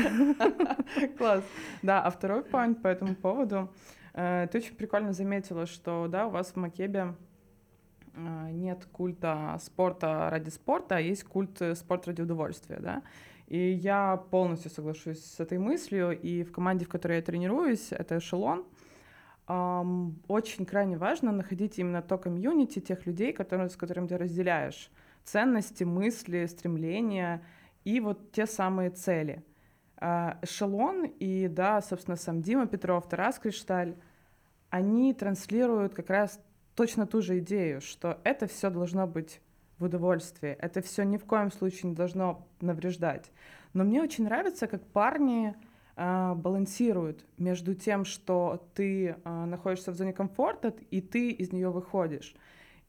[1.17, 1.43] Класс.
[1.84, 3.69] Да, а второй point по этому поводу.
[4.13, 7.13] Э, ты очень прикольно заметила, что да, у вас в Макебе
[8.15, 13.01] а, нет культа спорта ради спорта, а есть культ э, спорт ради удовольствия, да.
[13.47, 16.17] И я полностью соглашусь с этой мыслью.
[16.17, 18.65] И в команде, в которой я тренируюсь, это эшелон,
[20.27, 24.91] очень крайне важно находить именно то комьюнити тех людей, которые, с которыми ты разделяешь
[25.23, 27.43] ценности, мысли, стремления
[27.83, 29.43] и вот те самые цели.
[30.01, 33.95] э, эшелон и, да, собственно, сам Дима Петров, Тарас Кришталь,
[34.69, 36.39] они транслируют как раз
[36.75, 39.41] точно ту же идею, что это все должно быть
[39.77, 43.31] в удовольствии, это все ни в коем случае не должно навреждать.
[43.73, 45.55] Но мне очень нравится, как парни
[45.95, 51.69] э, балансируют между тем, что ты э, находишься в зоне комфорта, и ты из нее
[51.69, 52.36] выходишь.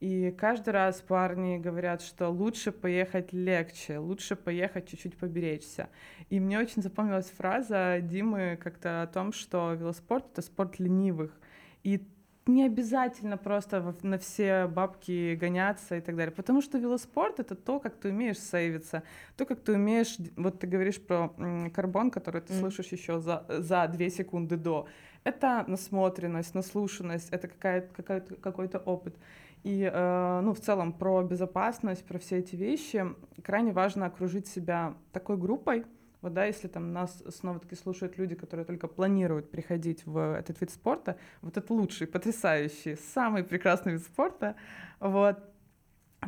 [0.03, 5.87] И каждый раз парни говорят, что лучше поехать легче, лучше поехать чуть-чуть поберечься.
[6.29, 11.39] И мне очень запомнилась фраза Димы как-то о том, что велоспорт— это спорт ленивых.
[11.83, 12.05] И
[12.45, 16.33] не обязательно просто на все бабки гоняться и так далее.
[16.33, 19.03] Потому что велоспорт— это то, как ты умеешь сейвиться,
[19.37, 20.17] то, как ты умеешь...
[20.35, 21.33] Вот ты говоришь про
[21.73, 22.59] карбон, который ты mm.
[22.59, 24.87] слышишь еще за, за две секунды до.
[25.23, 29.15] Это насмотренность, наслушанность, это какая-то, какая-то, какой-то опыт.
[29.63, 33.05] И, э, ну, в целом, про безопасность, про все эти вещи
[33.41, 35.85] крайне важно окружить себя такой группой,
[36.23, 40.71] вот, да, если там нас снова-таки слушают люди, которые только планируют приходить в этот вид
[40.71, 44.55] спорта, вот это лучший, потрясающий, самый прекрасный вид спорта,
[45.01, 45.37] вот,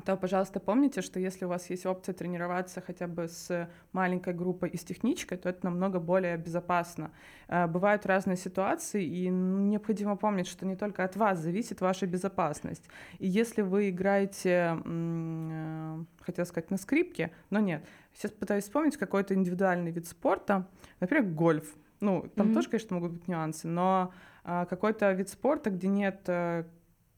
[0.03, 4.69] то, пожалуйста, помните, что если у вас есть опция тренироваться хотя бы с маленькой группой
[4.69, 7.11] и с техничкой, то это намного более безопасно.
[7.47, 12.83] Э, бывают разные ситуации, и необходимо помнить, что не только от вас зависит ваша безопасность.
[13.19, 19.33] И если вы играете, э, хотел сказать, на скрипке, но нет, сейчас пытаюсь вспомнить какой-то
[19.33, 20.67] индивидуальный вид спорта,
[20.99, 21.75] например, гольф.
[22.01, 22.53] Ну, там mm-hmm.
[22.53, 26.29] тоже, конечно, могут быть нюансы, но э, какой-то вид спорта, где нет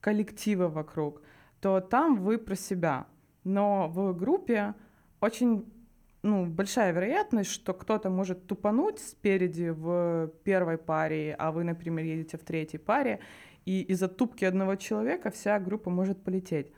[0.00, 1.22] коллектива вокруг—
[1.60, 3.06] то там вы про себя.
[3.44, 4.74] Но в группе
[5.20, 5.64] очень
[6.22, 12.36] ну, большая вероятность, что кто-то может тупануть спереди в первой паре, а вы, например, едете
[12.36, 13.20] в третьей паре,
[13.64, 16.72] и из-за тупки одного человека вся группа может полететь.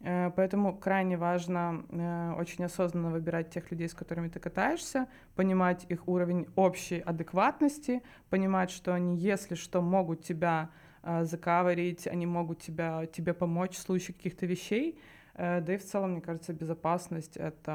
[0.00, 5.84] Э, поэтому крайне важно э, очень осознанно выбирать тех людей, с которыми ты катаешься, понимать
[5.88, 10.70] их уровень общей адекватности, понимать, что они, если что, могут тебя
[11.02, 14.98] э, закаварить, они могут тебя, тебе помочь в случае каких-то вещей.
[15.40, 17.72] Э, да і в цілому, мені кажеться, безпечність– це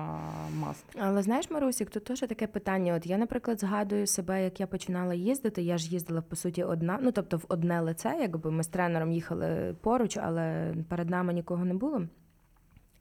[0.59, 0.85] маст.
[0.99, 2.93] Але знаєш, Марусік, тут теж таке питання.
[2.93, 5.61] От я, наприклад, згадую себе, як я починала їздити.
[5.61, 9.11] Я ж їздила по суті одна, ну тобто в одне лице, якби ми з тренером
[9.11, 12.01] їхали поруч, але перед нами нікого не було.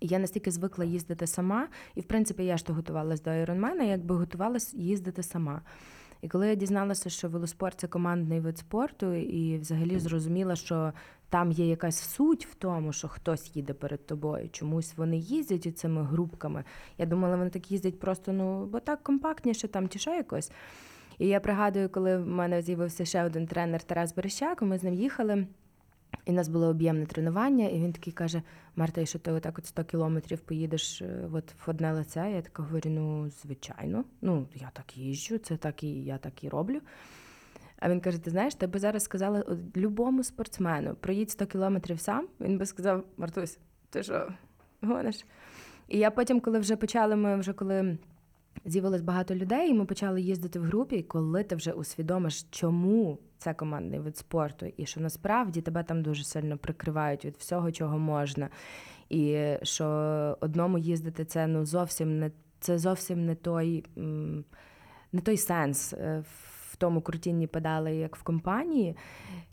[0.01, 4.15] Я настільки звикла їздити сама, і в принципі я ж то готувалась до Ironman, якби
[4.15, 5.63] готувалась їздити сама.
[6.25, 10.93] І коли я дізналася, що велоспорт це командний вид спорту, і взагалі зрозуміла, що
[11.29, 14.49] там є якась суть в тому, що хтось їде перед тобою.
[14.53, 16.65] Чомусь вони їздять цими групками.
[16.99, 20.53] Я думала, вони так їздять просто, ну, бо так компактніше там чи ще якось.
[21.19, 24.95] І я пригадую, коли в мене з'явився ще один тренер Тарас Берещак, ми з ним
[24.95, 25.47] їхали.
[26.24, 28.42] І у нас було об'ємне тренування, і він такий каже:
[28.77, 32.31] Марта, і що ти отак от 100 кілометрів поїдеш е, от в одне лице?
[32.35, 36.48] Я така говорю: ну, звичайно, ну я так їжджу, це так і я так і
[36.48, 36.81] роблю.
[37.79, 39.44] А він каже: Ти знаєш, ти би зараз сказала
[39.77, 42.29] любому спортсмену, проїдь 100 кілометрів сам.
[42.40, 43.59] Він би сказав: Мартусь,
[43.90, 44.33] ти що,
[44.83, 45.24] гониш?
[45.88, 47.98] І я потім, коли вже почали, ми вже коли
[48.64, 53.55] з'явилось багато людей, і ми почали їздити в групі, коли ти вже усвідомиш, чому це
[53.55, 58.49] командний вид спорту, і що насправді тебе там дуже сильно прикривають від всього, чого можна.
[59.11, 59.87] І що
[60.40, 63.85] одному їздити це ну зовсім не це зовсім не той
[65.12, 65.93] не той сенс.
[65.93, 66.25] Е,
[66.74, 68.96] в тому крутінні педали, як в компанії.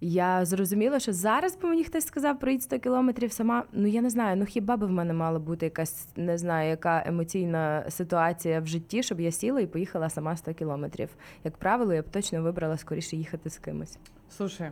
[0.01, 3.65] Я зрозуміла, що зараз би мені хтось сказав, проїдь 100 кілометрів сама.
[3.73, 7.03] Ну я не знаю, ну хіба би в мене мала бути якась не знаю, яка
[7.07, 11.09] емоційна ситуація в житті, щоб я сіла і поїхала сама 100 кілометрів.
[11.45, 13.99] Як правило, я б точно вибрала скоріше їхати з кимось.
[14.29, 14.71] Слушай,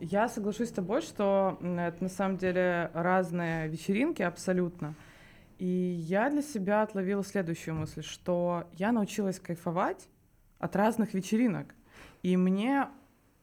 [0.00, 4.94] я соглашусь с тобой, что это на самом деле разные вечеринки абсолютно.
[5.58, 5.66] И
[6.08, 10.08] я для себя отловила следующую мысль, что я научилась кайфовать
[10.61, 11.73] от разных вечеринок.
[12.23, 12.87] И мне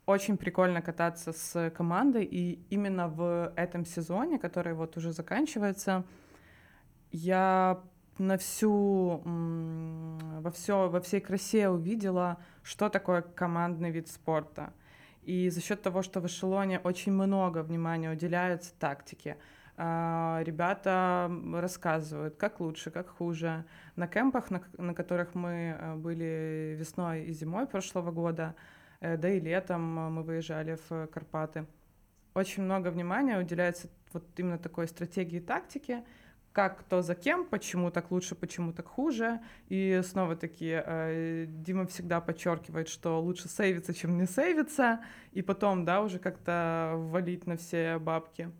[0.06, 6.04] очень прикольно кататься с командой, и именно в этом сезоне, который вот уже заканчивается,
[7.10, 7.80] я
[8.18, 14.72] на всю, во, все, во всей красе увидела, что такое командный вид спорта.
[15.22, 19.36] И за счет того, что в эшелоне очень много внимания уделяется тактике,
[19.78, 23.64] ребята рассказывают, как лучше, как хуже.
[23.94, 28.56] На кемпах, на, на которых мы э, были весной и зимой прошлого года,
[29.00, 31.66] э, да и летом мы выезжали в Карпаты,
[32.34, 36.04] очень много внимания уделяется вот именно такой стратегии и тактике,
[36.52, 39.40] как кто за кем, почему так лучше, почему так хуже.
[39.68, 45.00] И снова таки э, Дима всегда подчеркивает, что лучше сейвиться, чем не сейвиться,
[45.32, 48.50] и потом, да, уже как-то валить на все бабки.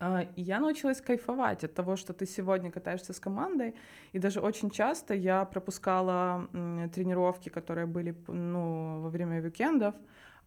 [0.00, 3.74] А, я научилась кайфовать от того, что ты сегодня катаешься с командой.
[4.12, 6.48] И даже очень часто я пропускала
[6.94, 9.94] тренировки, которые были ну, во время уикендов,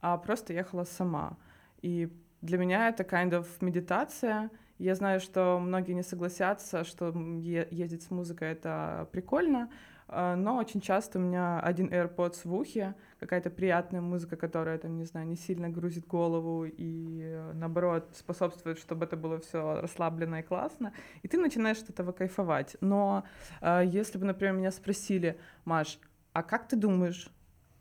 [0.02, 1.38] а просто ехала сама.
[1.82, 2.10] И
[2.42, 4.50] для меня это kind of медитация.
[4.78, 9.70] Я знаю, что многие не согласятся, что ездить с музыкой это прикольно,
[10.12, 15.06] но очень часто у меня один AirPods в ухе, какая-то приятная музыка, которая, там, не
[15.06, 20.43] знаю, не сильно грузит голову и, э, наоборот, способствует, чтобы это было все расслабленно и
[20.43, 22.76] классно, и ты начинаешь от этого кайфовать.
[22.82, 23.24] Но
[23.62, 26.00] э, если бы, например, меня спросили, Маш,
[26.34, 27.30] а как ты думаешь,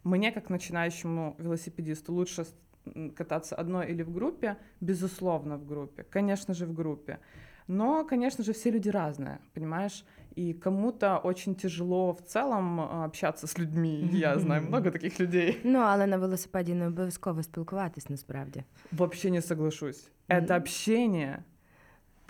[0.05, 2.45] мне, как начинающему велосипедисту, лучше
[3.17, 4.57] кататься одной или в группе?
[4.81, 6.05] Безусловно, в группе.
[6.05, 7.19] Конечно же, в группе.
[7.70, 10.06] Но, конечно же, все люди разные, понимаешь?
[10.36, 14.10] И кому-то очень тяжело в целом общаться з людьми.
[14.14, 15.62] Я знаю много таких людей.
[15.64, 18.64] Ну, але на велосипеді не обов'язково спілкуватись насправді.
[18.92, 20.10] Вообще не соглашусь.
[20.30, 21.44] Это общение.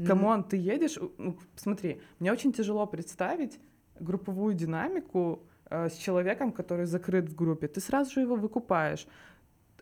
[0.08, 1.00] Камон, ты едешь...
[1.18, 3.60] Ну, смотри, мне очень тяжело представить
[4.00, 7.68] групповую динамику э, с человеком, который закрыт в группе.
[7.68, 9.08] Ты сразу же его выкупаешь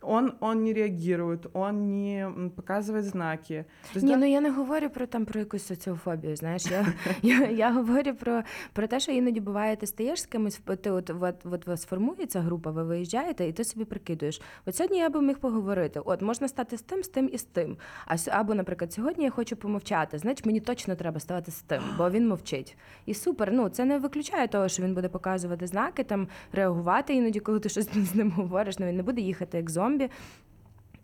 [0.01, 3.65] Он он не реагує, он не показує знаки.
[3.95, 6.35] Ні, ну я не говорю про там про якусь соціофобію.
[6.35, 6.85] Знаєш, я
[7.21, 11.09] я, я говорю про про те, що іноді буває, ти стаєш з кимось, ти от
[11.09, 14.41] от, от, от сформується група, ви виїжджаєте, і ти собі прикидуєш.
[14.65, 16.01] От сьогодні я би міг поговорити.
[16.05, 17.77] От можна стати з тим, з тим і з тим.
[18.05, 20.17] А або, наприклад, сьогодні я хочу помовчати.
[20.17, 22.77] Значить, мені точно треба ставати з тим, бо він мовчить.
[23.05, 23.51] І супер.
[23.51, 27.69] Ну це не виключає того, що він буде показувати знаки, там реагувати іноді, коли ти
[27.69, 28.79] щось з ним говориш.
[28.79, 30.09] Ну він не буде їхати як зомбі зомбі.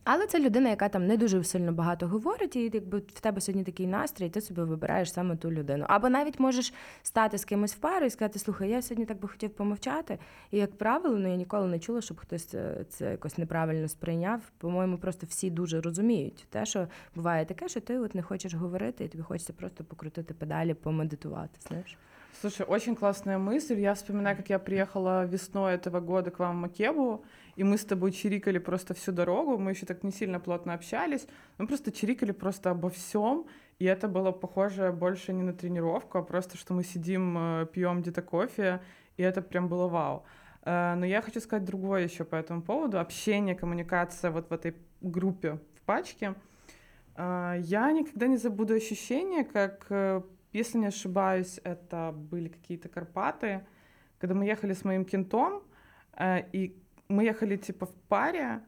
[0.04, 3.64] Але це людина, яка там не дуже сильно багато говорить, і якби в тебе сьогодні
[3.64, 5.86] такий настрій, ти собі вибираєш саме ту людину.
[5.88, 9.28] Або навіть можеш стати з кимось в пару і сказати, слухай, я сьогодні так би
[9.28, 10.20] хотів помовчати.
[10.52, 14.42] І, як правило, ну я ніколи не чула, щоб хтось це, це якось неправильно сприйняв.
[14.58, 19.04] По-моєму, просто всі дуже розуміють те, що буває таке, що ти от не хочеш говорити,
[19.04, 21.60] і тобі хочеться просто покрутити педалі, помедитувати.
[21.68, 21.98] знаєш.
[22.46, 23.80] Слушай, очень классная мысль.
[23.80, 27.84] Я вспоминаю, как я приехала весной этого года к вам в Макебу, и мы с
[27.84, 29.58] тобой чирикали просто всю дорогу.
[29.58, 31.26] Мы еще так не сильно плотно общались.
[31.58, 33.48] Мы просто чирикали просто обо всем.
[33.80, 38.04] И это было похоже больше не на тренировку, а просто, что мы сидим, э, пьем
[38.04, 38.80] где-то кофе,
[39.18, 40.24] и это прям было вау.
[40.66, 43.00] Э, но я хочу сказать другое еще по этому поводу.
[43.00, 46.36] Общение, коммуникация вот в этой группе в пачке.
[47.16, 49.88] Э, я никогда не забуду ощущение, как
[50.56, 53.66] если не ошибаюсь, это были какие-то Карпаты,
[54.20, 55.64] когда мы ехали с моим кентом,
[56.18, 58.62] э, и мы ехали типа в паре,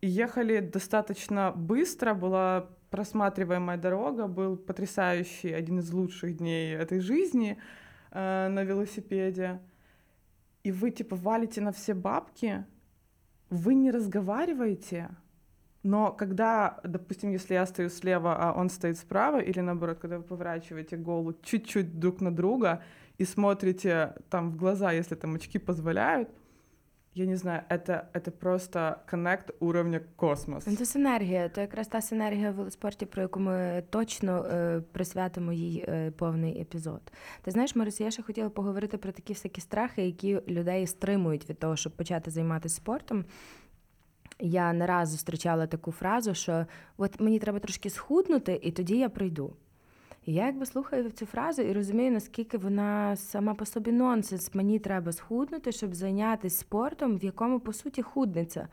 [0.00, 7.58] и ехали достаточно быстро, была просматриваемая дорога, был потрясающий, один из лучших дней этой жизни
[8.10, 9.60] э, на велосипеде.
[10.64, 12.64] И вы типа валите на все бабки,
[13.48, 15.10] вы не разговариваете,
[15.85, 20.23] но когда, допустим, если я стою слева, а он стоит справа, или наоборот, когда вы
[20.23, 22.83] поворачиваете голову чуть-чуть друг на друга
[23.17, 26.29] и смотрите там в глаза, если там очки позволяют,
[27.13, 30.63] я не знаю, это, это просто коннект уровня космос.
[30.63, 35.85] Це синергія, то якраз та синергія в велоспорті, про яку ми точно е, присвятимо їй
[35.87, 37.01] е, повний епізод.
[37.41, 41.59] Ти знаєш, Марис, я ще хотіла поговорити про такі всякі страхи, які людей стримують від
[41.59, 43.25] того, щоб почати займатися спортом.
[44.38, 49.08] Я не раз зустрічала таку фразу, що от мені треба трошки схуднути, і тоді я
[49.08, 49.52] прийду.
[50.26, 54.54] І я якби слухаю цю фразу і розумію, наскільки вона сама по собі нонсенс.
[54.54, 58.68] Мені треба схуднути, щоб зайнятися спортом, в якому по суті худниця.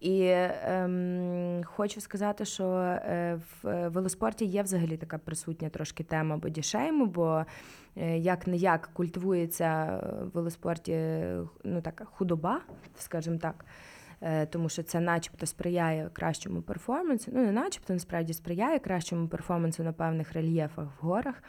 [0.00, 7.06] І ем, хочу сказати, що е, в велоспорті є взагалі така присутня трошки тема бодішейму,
[7.06, 7.44] бо
[7.96, 11.20] е, як не як культивується в велоспорті
[11.64, 12.60] ну, така худоба,
[12.98, 13.64] скажімо так.
[14.20, 17.30] Е, тому що це, начебто, сприяє кращому перформансу.
[17.34, 21.42] Ну, не начебто, насправді сприяє кращому перформансу на певних рельєфах в горах.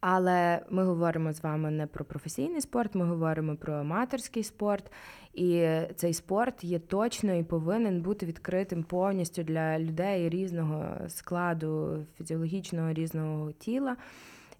[0.00, 4.92] Але ми говоримо з вами не про професійний спорт, ми говоримо про аматорський спорт.
[5.34, 12.92] І цей спорт є точно і повинен бути відкритим повністю для людей різного складу, фізіологічного
[12.92, 13.96] різного тіла.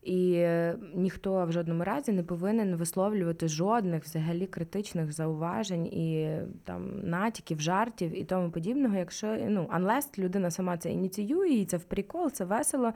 [0.06, 0.46] І
[0.94, 8.18] ніхто в жодному разі не повинен висловлювати жодних взагалі критичних зауважень і там натяків, жартів
[8.18, 8.96] і тому подібного.
[8.96, 12.92] Якщо ну unless людина сама це ініціює, і це в прикол, це весело.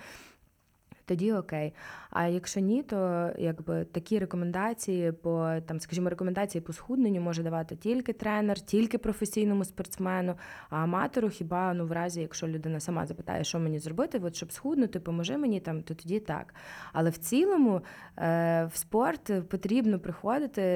[1.04, 1.72] тоді окей.
[2.10, 7.76] А якщо ні, то якби такі рекомендації по там, скажімо, рекомендації по схудненню може давати
[7.76, 10.34] тільки тренер, тільки професійному спортсмену,
[10.70, 14.52] а аматору хіба ну в разі, якщо людина сама запитає, що мені зробити, от щоб
[14.52, 16.54] схуднути, поможи мені там, то тоді так.
[16.92, 17.80] Але в цілому
[18.18, 20.70] е, в спорт потрібно приходити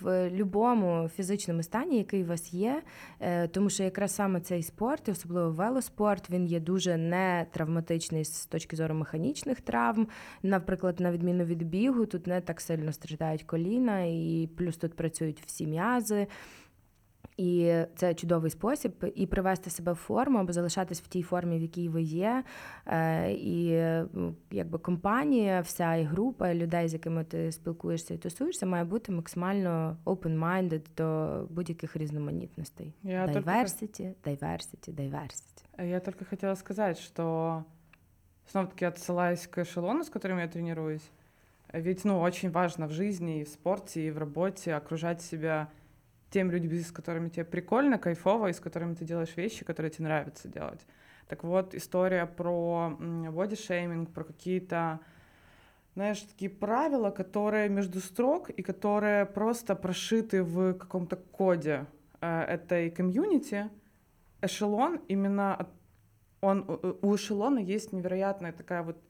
[0.00, 2.82] в будь-якому фізичному стані, який у вас є,
[3.20, 8.24] е, тому що якраз саме цей спорт, і особливо велоспорт, він є дуже не травматичний
[8.24, 10.08] з точки зору механічних травм.
[10.56, 15.42] Наприклад, на відміну від бігу, тут не так сильно страждають коліна, і плюс тут працюють
[15.46, 16.26] всі м'язи.
[17.36, 21.62] І це чудовий спосіб і привести себе в форму або залишатись в тій формі, в
[21.62, 22.44] якій ви є.
[22.86, 23.64] Е, і
[24.50, 29.96] якби компанія, вся і група людей, з якими ти спілкуєшся і тусуєшся, має бути максимально
[30.04, 32.94] open-minded до будь-яких різноманітностей.
[33.02, 35.84] Я diversity, diversity, diversity.
[35.84, 37.64] Я только хотела сказать, что
[38.50, 41.10] снова-таки отсылаясь к эшелону, с которым я тренируюсь,
[41.72, 45.68] ведь, ну, очень важно в жизни, и в спорте, и в работе окружать себя
[46.30, 50.04] теми людьми, с которыми тебе прикольно, кайфово, и с которыми ты делаешь вещи, которые тебе
[50.04, 50.86] нравится делать.
[51.28, 55.00] Так вот, история про бодишейминг, про какие-то,
[55.94, 61.86] знаешь, такие правила, которые между строк и которые просто прошиты в каком-то коде
[62.20, 63.68] э, этой комьюнити.
[64.40, 65.68] Эшелон именно
[66.40, 66.64] он
[67.02, 69.02] у эшелона есть невероятная такая вот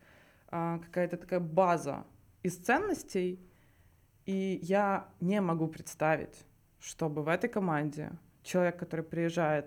[0.50, 2.04] э, какая-то такая база
[2.42, 3.40] из ценностей,
[4.24, 6.46] и я не могу представить,
[6.78, 8.12] чтобы в этой команде
[8.42, 9.66] человек, который приезжает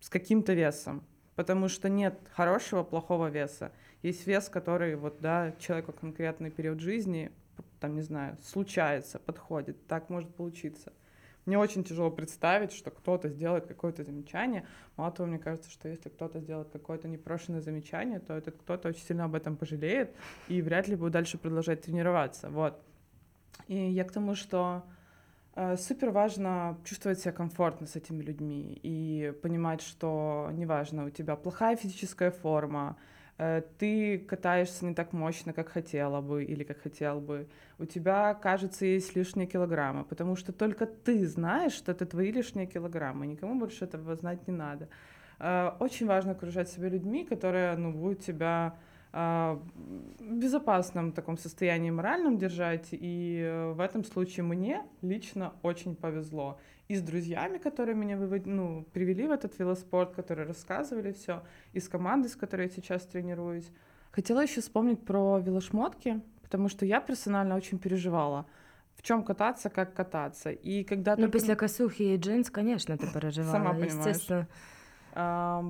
[0.00, 1.04] с каким-то весом,
[1.34, 3.72] потому что нет хорошего, плохого веса.
[4.02, 7.32] Есть вес, который вот, да, человеку конкретный период жизни,
[7.80, 10.92] там, не знаю, случается, подходит, так может получиться.
[11.46, 14.66] Мне очень тяжело представить, что кто-то сделает какое-то замечание.
[14.96, 19.04] Мало того, мне кажется, что если кто-то сделает какое-то непрошенное замечание, то этот кто-то очень
[19.04, 20.14] сильно об этом пожалеет
[20.48, 22.48] и вряд ли будет дальше продолжать тренироваться.
[22.50, 22.80] Вот.
[23.68, 24.84] И я к тому, что
[25.56, 31.36] Э, супер важно чувствовать себя комфортно с этими людьми и понимать, что неважно, у тебя
[31.36, 32.96] плохая физическая форма,
[33.36, 38.86] ты катаешься не так мощно, как хотела бы или как хотел бы, у тебя, кажется,
[38.86, 43.84] есть лишние килограммы, потому что только ты знаешь, что это твои лишние килограммы, никому больше
[43.84, 44.88] этого знать не надо.
[45.40, 48.76] Э, очень важно окружать себя людьми, которые ну, будут тебя
[49.14, 49.60] в
[50.20, 52.88] безопасном таком состоянии моральном держать.
[52.90, 56.58] И э, в этом случае мне лично очень повезло.
[56.88, 58.46] И с друзьями, которые меня вывод...
[58.46, 63.06] ну, привели в этот велоспорт, которые рассказывали все, и с командой, с которой я сейчас
[63.06, 63.70] тренируюсь.
[64.10, 68.46] Хотела еще вспомнить про велошмотки, потому что я персонально очень переживала.
[68.96, 70.50] В чем кататься, как кататься.
[70.50, 71.38] И когда ну, только...
[71.38, 73.52] после косухи и джинс, конечно, ты переживала.
[73.52, 74.46] Сама понимаешь.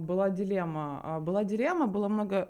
[0.07, 1.21] Была дилемма.
[1.21, 2.47] Была дилемма, было много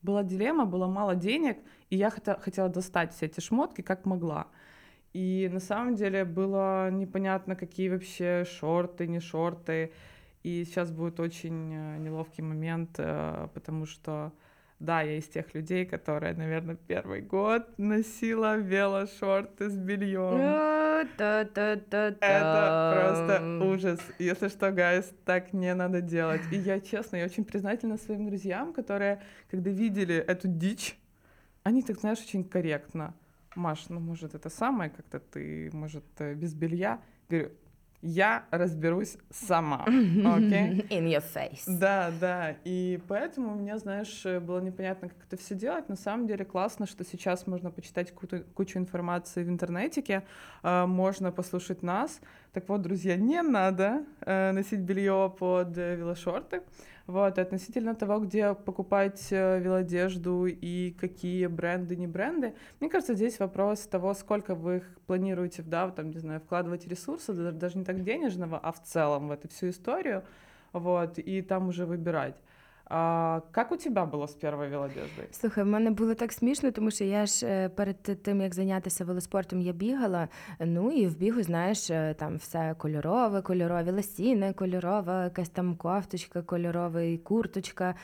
[0.00, 1.58] была дилемма, было мало денег,
[1.90, 4.46] и я хотела достать все эти шмотки как могла.
[5.12, 9.92] И на самом деле было непонятно, какие вообще шорты, не шорты.
[10.42, 14.32] И сейчас будет очень э, неловкий момент, э, потому что
[14.78, 20.38] да, я из тех людей, которые, наверное, первый год носила велошорты с бельем.
[22.20, 24.00] Это просто ужас.
[24.20, 26.42] Если что, гайс, так не надо делать.
[26.52, 30.96] И я, честно, я очень признательна своим друзьям, которые, когда видели эту дичь,
[31.64, 33.14] они так, знаешь, очень корректно.
[33.58, 37.00] Маш, ну, может, это самое, как-то ты, может, э, без белья.
[37.28, 37.50] Говорю,
[38.02, 39.84] я разберусь сама.
[39.88, 40.88] Okay?
[40.88, 41.64] In your face.
[41.66, 42.54] Да, да.
[42.64, 45.88] И поэтому мне, знаешь, было непонятно, как это все делать.
[45.88, 50.22] На самом деле классно, что сейчас можно почитать кучу, кучу информации в интернете,
[50.62, 52.20] э, можно послушать нас.
[52.52, 56.62] Так вот, друзья, не надо э, носить белье под э, велошорты.
[57.08, 63.38] Вот, относительно того, где покупать э, велодежду и какие бренды, не бренды, мне кажется, здесь
[63.38, 68.02] вопрос того, сколько вы их планируете, да, там, не знаю, вкладывать ресурсы, даже не так
[68.02, 70.22] денежного, а в целом в эту всю историю,
[70.74, 72.36] вот, и там уже выбирать.
[72.90, 75.28] А, Як у тебе було з першою велодеждою?
[75.30, 79.04] Слухай, в мене було так смішно, тому що я ж е, перед тим, як зайнятися
[79.04, 80.28] велоспортом, я бігала.
[80.60, 86.42] Ну і в бігу, знаєш, е, там все кольорове, кольорові лосіни, кольорова, якась там кофточка,
[86.42, 87.94] кольорова і курточка.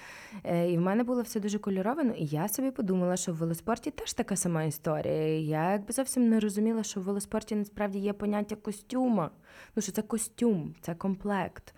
[0.44, 2.04] Е, і в мене було все дуже кольорове.
[2.04, 5.38] Ну і я собі подумала, що в велоспорті теж така сама історія.
[5.38, 9.30] Я якби зовсім не розуміла, що в велоспорті насправді є поняття костюма.
[9.76, 11.74] Ну що це костюм, це комплект.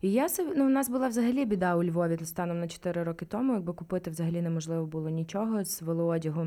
[0.00, 0.26] І я
[0.56, 4.10] ну, у нас була взагалі біда у Львові станом на 4 роки тому, якби купити
[4.10, 6.46] взагалі неможливо було нічого з велоодягу.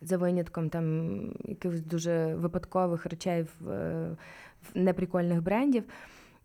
[0.00, 3.70] За винятком там якихось дуже випадкових речей в,
[4.62, 5.84] в неприкольних брендів.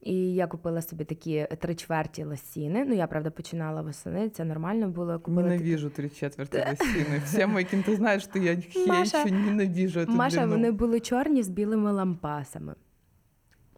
[0.01, 2.85] І я купила собі такі три чверті лосіни.
[2.85, 5.19] Ну, я правда починала восени, це нормально було.
[5.19, 7.21] Купила Ненавижу три четверти лосіни.
[7.25, 8.57] Всі мої кінти знають, що я
[8.87, 10.51] Маша, эту Маша, длину.
[10.51, 12.75] вони були чорні з білими лампасами.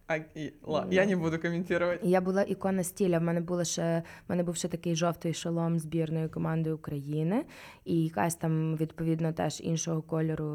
[0.08, 1.99] А, і, ла, я не буду коментувати.
[2.03, 3.20] Я була ікона стиля.
[3.20, 7.45] В мене було ще в мене був ще такий жовтий шолом збірної команди України,
[7.86, 10.45] і якась там відповідно теж іншого кольору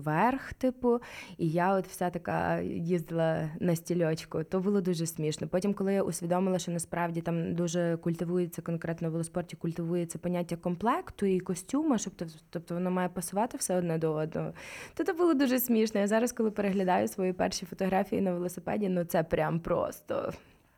[0.00, 1.00] верх, типу.
[1.36, 4.44] І я от вся така їздила на стільочку.
[4.44, 5.48] То було дуже смішно.
[5.48, 11.26] Потім, коли я усвідомила, що насправді там дуже культивується конкретно в велоспорті, культивується поняття комплекту
[11.26, 12.12] і костюма, щоб
[12.50, 14.52] тобто воно має пасувати все одне до одного.
[14.94, 16.00] То це було дуже смішно.
[16.00, 20.32] Я зараз, коли переглядаю свої перші фотографії на велосипеді, ну це прям просто.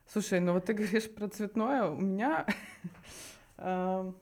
[0.06, 1.82] Слушай, ну вот ты говоришь про цветное.
[1.84, 2.46] У меня,
[3.58, 4.12] э,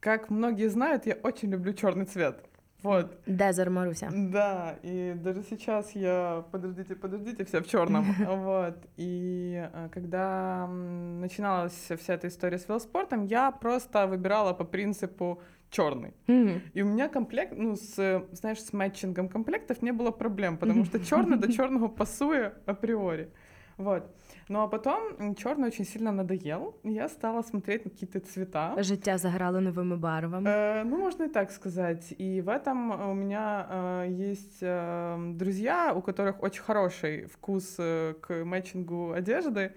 [0.00, 2.44] как многие знают, я очень люблю черный цвет.
[2.84, 3.18] Вот.
[3.26, 4.10] Дезер Маруся.
[4.12, 8.14] Да, и даже сейчас я, подождите, подождите, вся в черном.
[8.26, 8.76] Вот.
[8.98, 15.40] И э, когда начиналась вся эта история с велоспортом, я просто выбирала по принципу
[15.74, 16.14] черный.
[16.26, 16.62] Мгм.
[16.72, 20.98] И у меня комплект, ну, с, знаешь, с матчингом комплектов не было проблем, потому что
[21.04, 23.28] черный до черного пасуя априори.
[23.76, 24.04] Вот.
[24.48, 28.74] Ну а потом черный очень сильно надоел, и я стала смотреть на какие-то цвета.
[28.82, 30.46] Життя заграло новими барвами.
[30.46, 32.14] Э, ну, можно и так сказать.
[32.18, 38.14] И в этом у меня э, есть э, друзья, у которых очень хороший вкус э,
[38.20, 39.72] к матчингу одежды.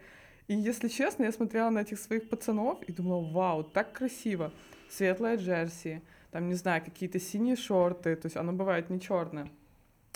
[0.47, 4.51] И, если честно, я смотрела на этих своих пацанов и думала, вау, так красиво.
[4.89, 9.47] Светлая джерси, там, не знаю, какие-то синие шорты, то есть оно бывает не черное.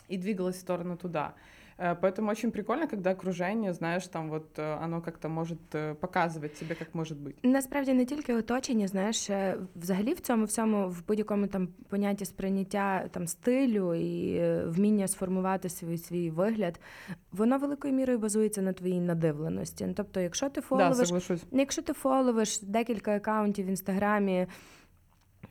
[0.08, 1.34] И двигалась в сторону туда.
[1.79, 6.59] Э, Поэтому очень прикольно, когда окружение, знаешь, там вот э, оно как-то может э, показывать
[6.59, 7.35] тебе, как может быть.
[7.43, 13.09] Насправді не тільки оточення, знаєш, е, взагалі в цьому всьому, в будь-якому там понятті сприйняття
[13.11, 16.81] там стилю і е, вміння сформувати свій свій вигляд,
[17.33, 19.87] воно великою мірою базується на твоїй надивленості.
[19.87, 21.45] Ну, Тобто, якщо ти Да, фоловиш, соглашусь.
[21.53, 24.47] якщо ти фоловиш декілька акаунтів в інстаграмі.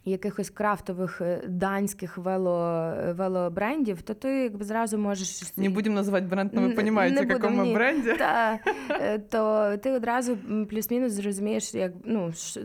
[0.08, 6.54] Якихось крафтових е, данських вело, велобрендів, то ти якби зразу можеш Не будем называть бренд,
[6.54, 7.74] но Н- вы понимаете, не о каком будем, мы ні.
[7.74, 8.18] бренде.
[8.18, 8.60] Та,
[8.90, 12.62] е, то ти одразу м, плюс-мінус зрозумієш, як ну ш-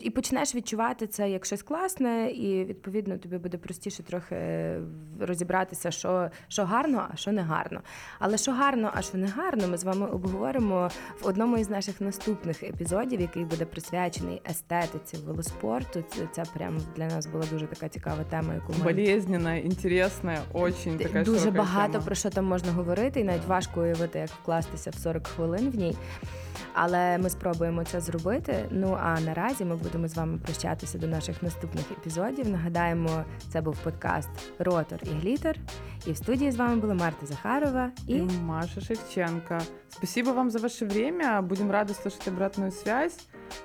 [0.00, 4.80] і почнеш відчувати це як щось класне, і відповідно тобі буде простіше трохи е,
[5.20, 7.80] розібратися, що, що гарно, а що не гарно.
[8.18, 10.90] Але що гарно, а що не гарно, ми з вами обговоримо
[11.20, 16.04] в одному із наших наступних епізодів, який буде присвячений естетиці велоспорту.
[16.08, 20.98] Це, це прям для нас була дуже така цікава тема, яку ми Болезненная, интересная, очень
[20.98, 22.04] такая дуже широкая багато тема.
[22.04, 25.76] про що там можна говорити, і навіть важко уявити, як вкластися в 40 хвилин в
[25.76, 25.96] ній.
[26.76, 28.64] Але ми спробуємо це зробити.
[28.70, 32.48] Ну а наразі ми будемо з вами прощатися до наших наступних епізодів.
[32.48, 35.56] Нагадаємо, це був подкаст Ротор і Глітер.
[36.06, 39.58] І в студії з вами була Марта Захарова і И Маша Шевченко.
[39.88, 41.42] Спасибо вам за ваше время.
[41.42, 43.18] Будем рады слышать обратную связь.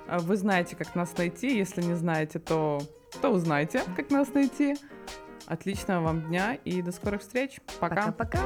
[0.07, 1.59] А, Вы знаете, как нас найти.
[1.61, 2.81] Если не знаете, то,
[3.20, 4.76] то узнаете, как нас найти.
[5.46, 7.60] Отличного вам дня и до скорых встреч.
[7.78, 8.12] Пока.
[8.12, 8.40] пока-пока.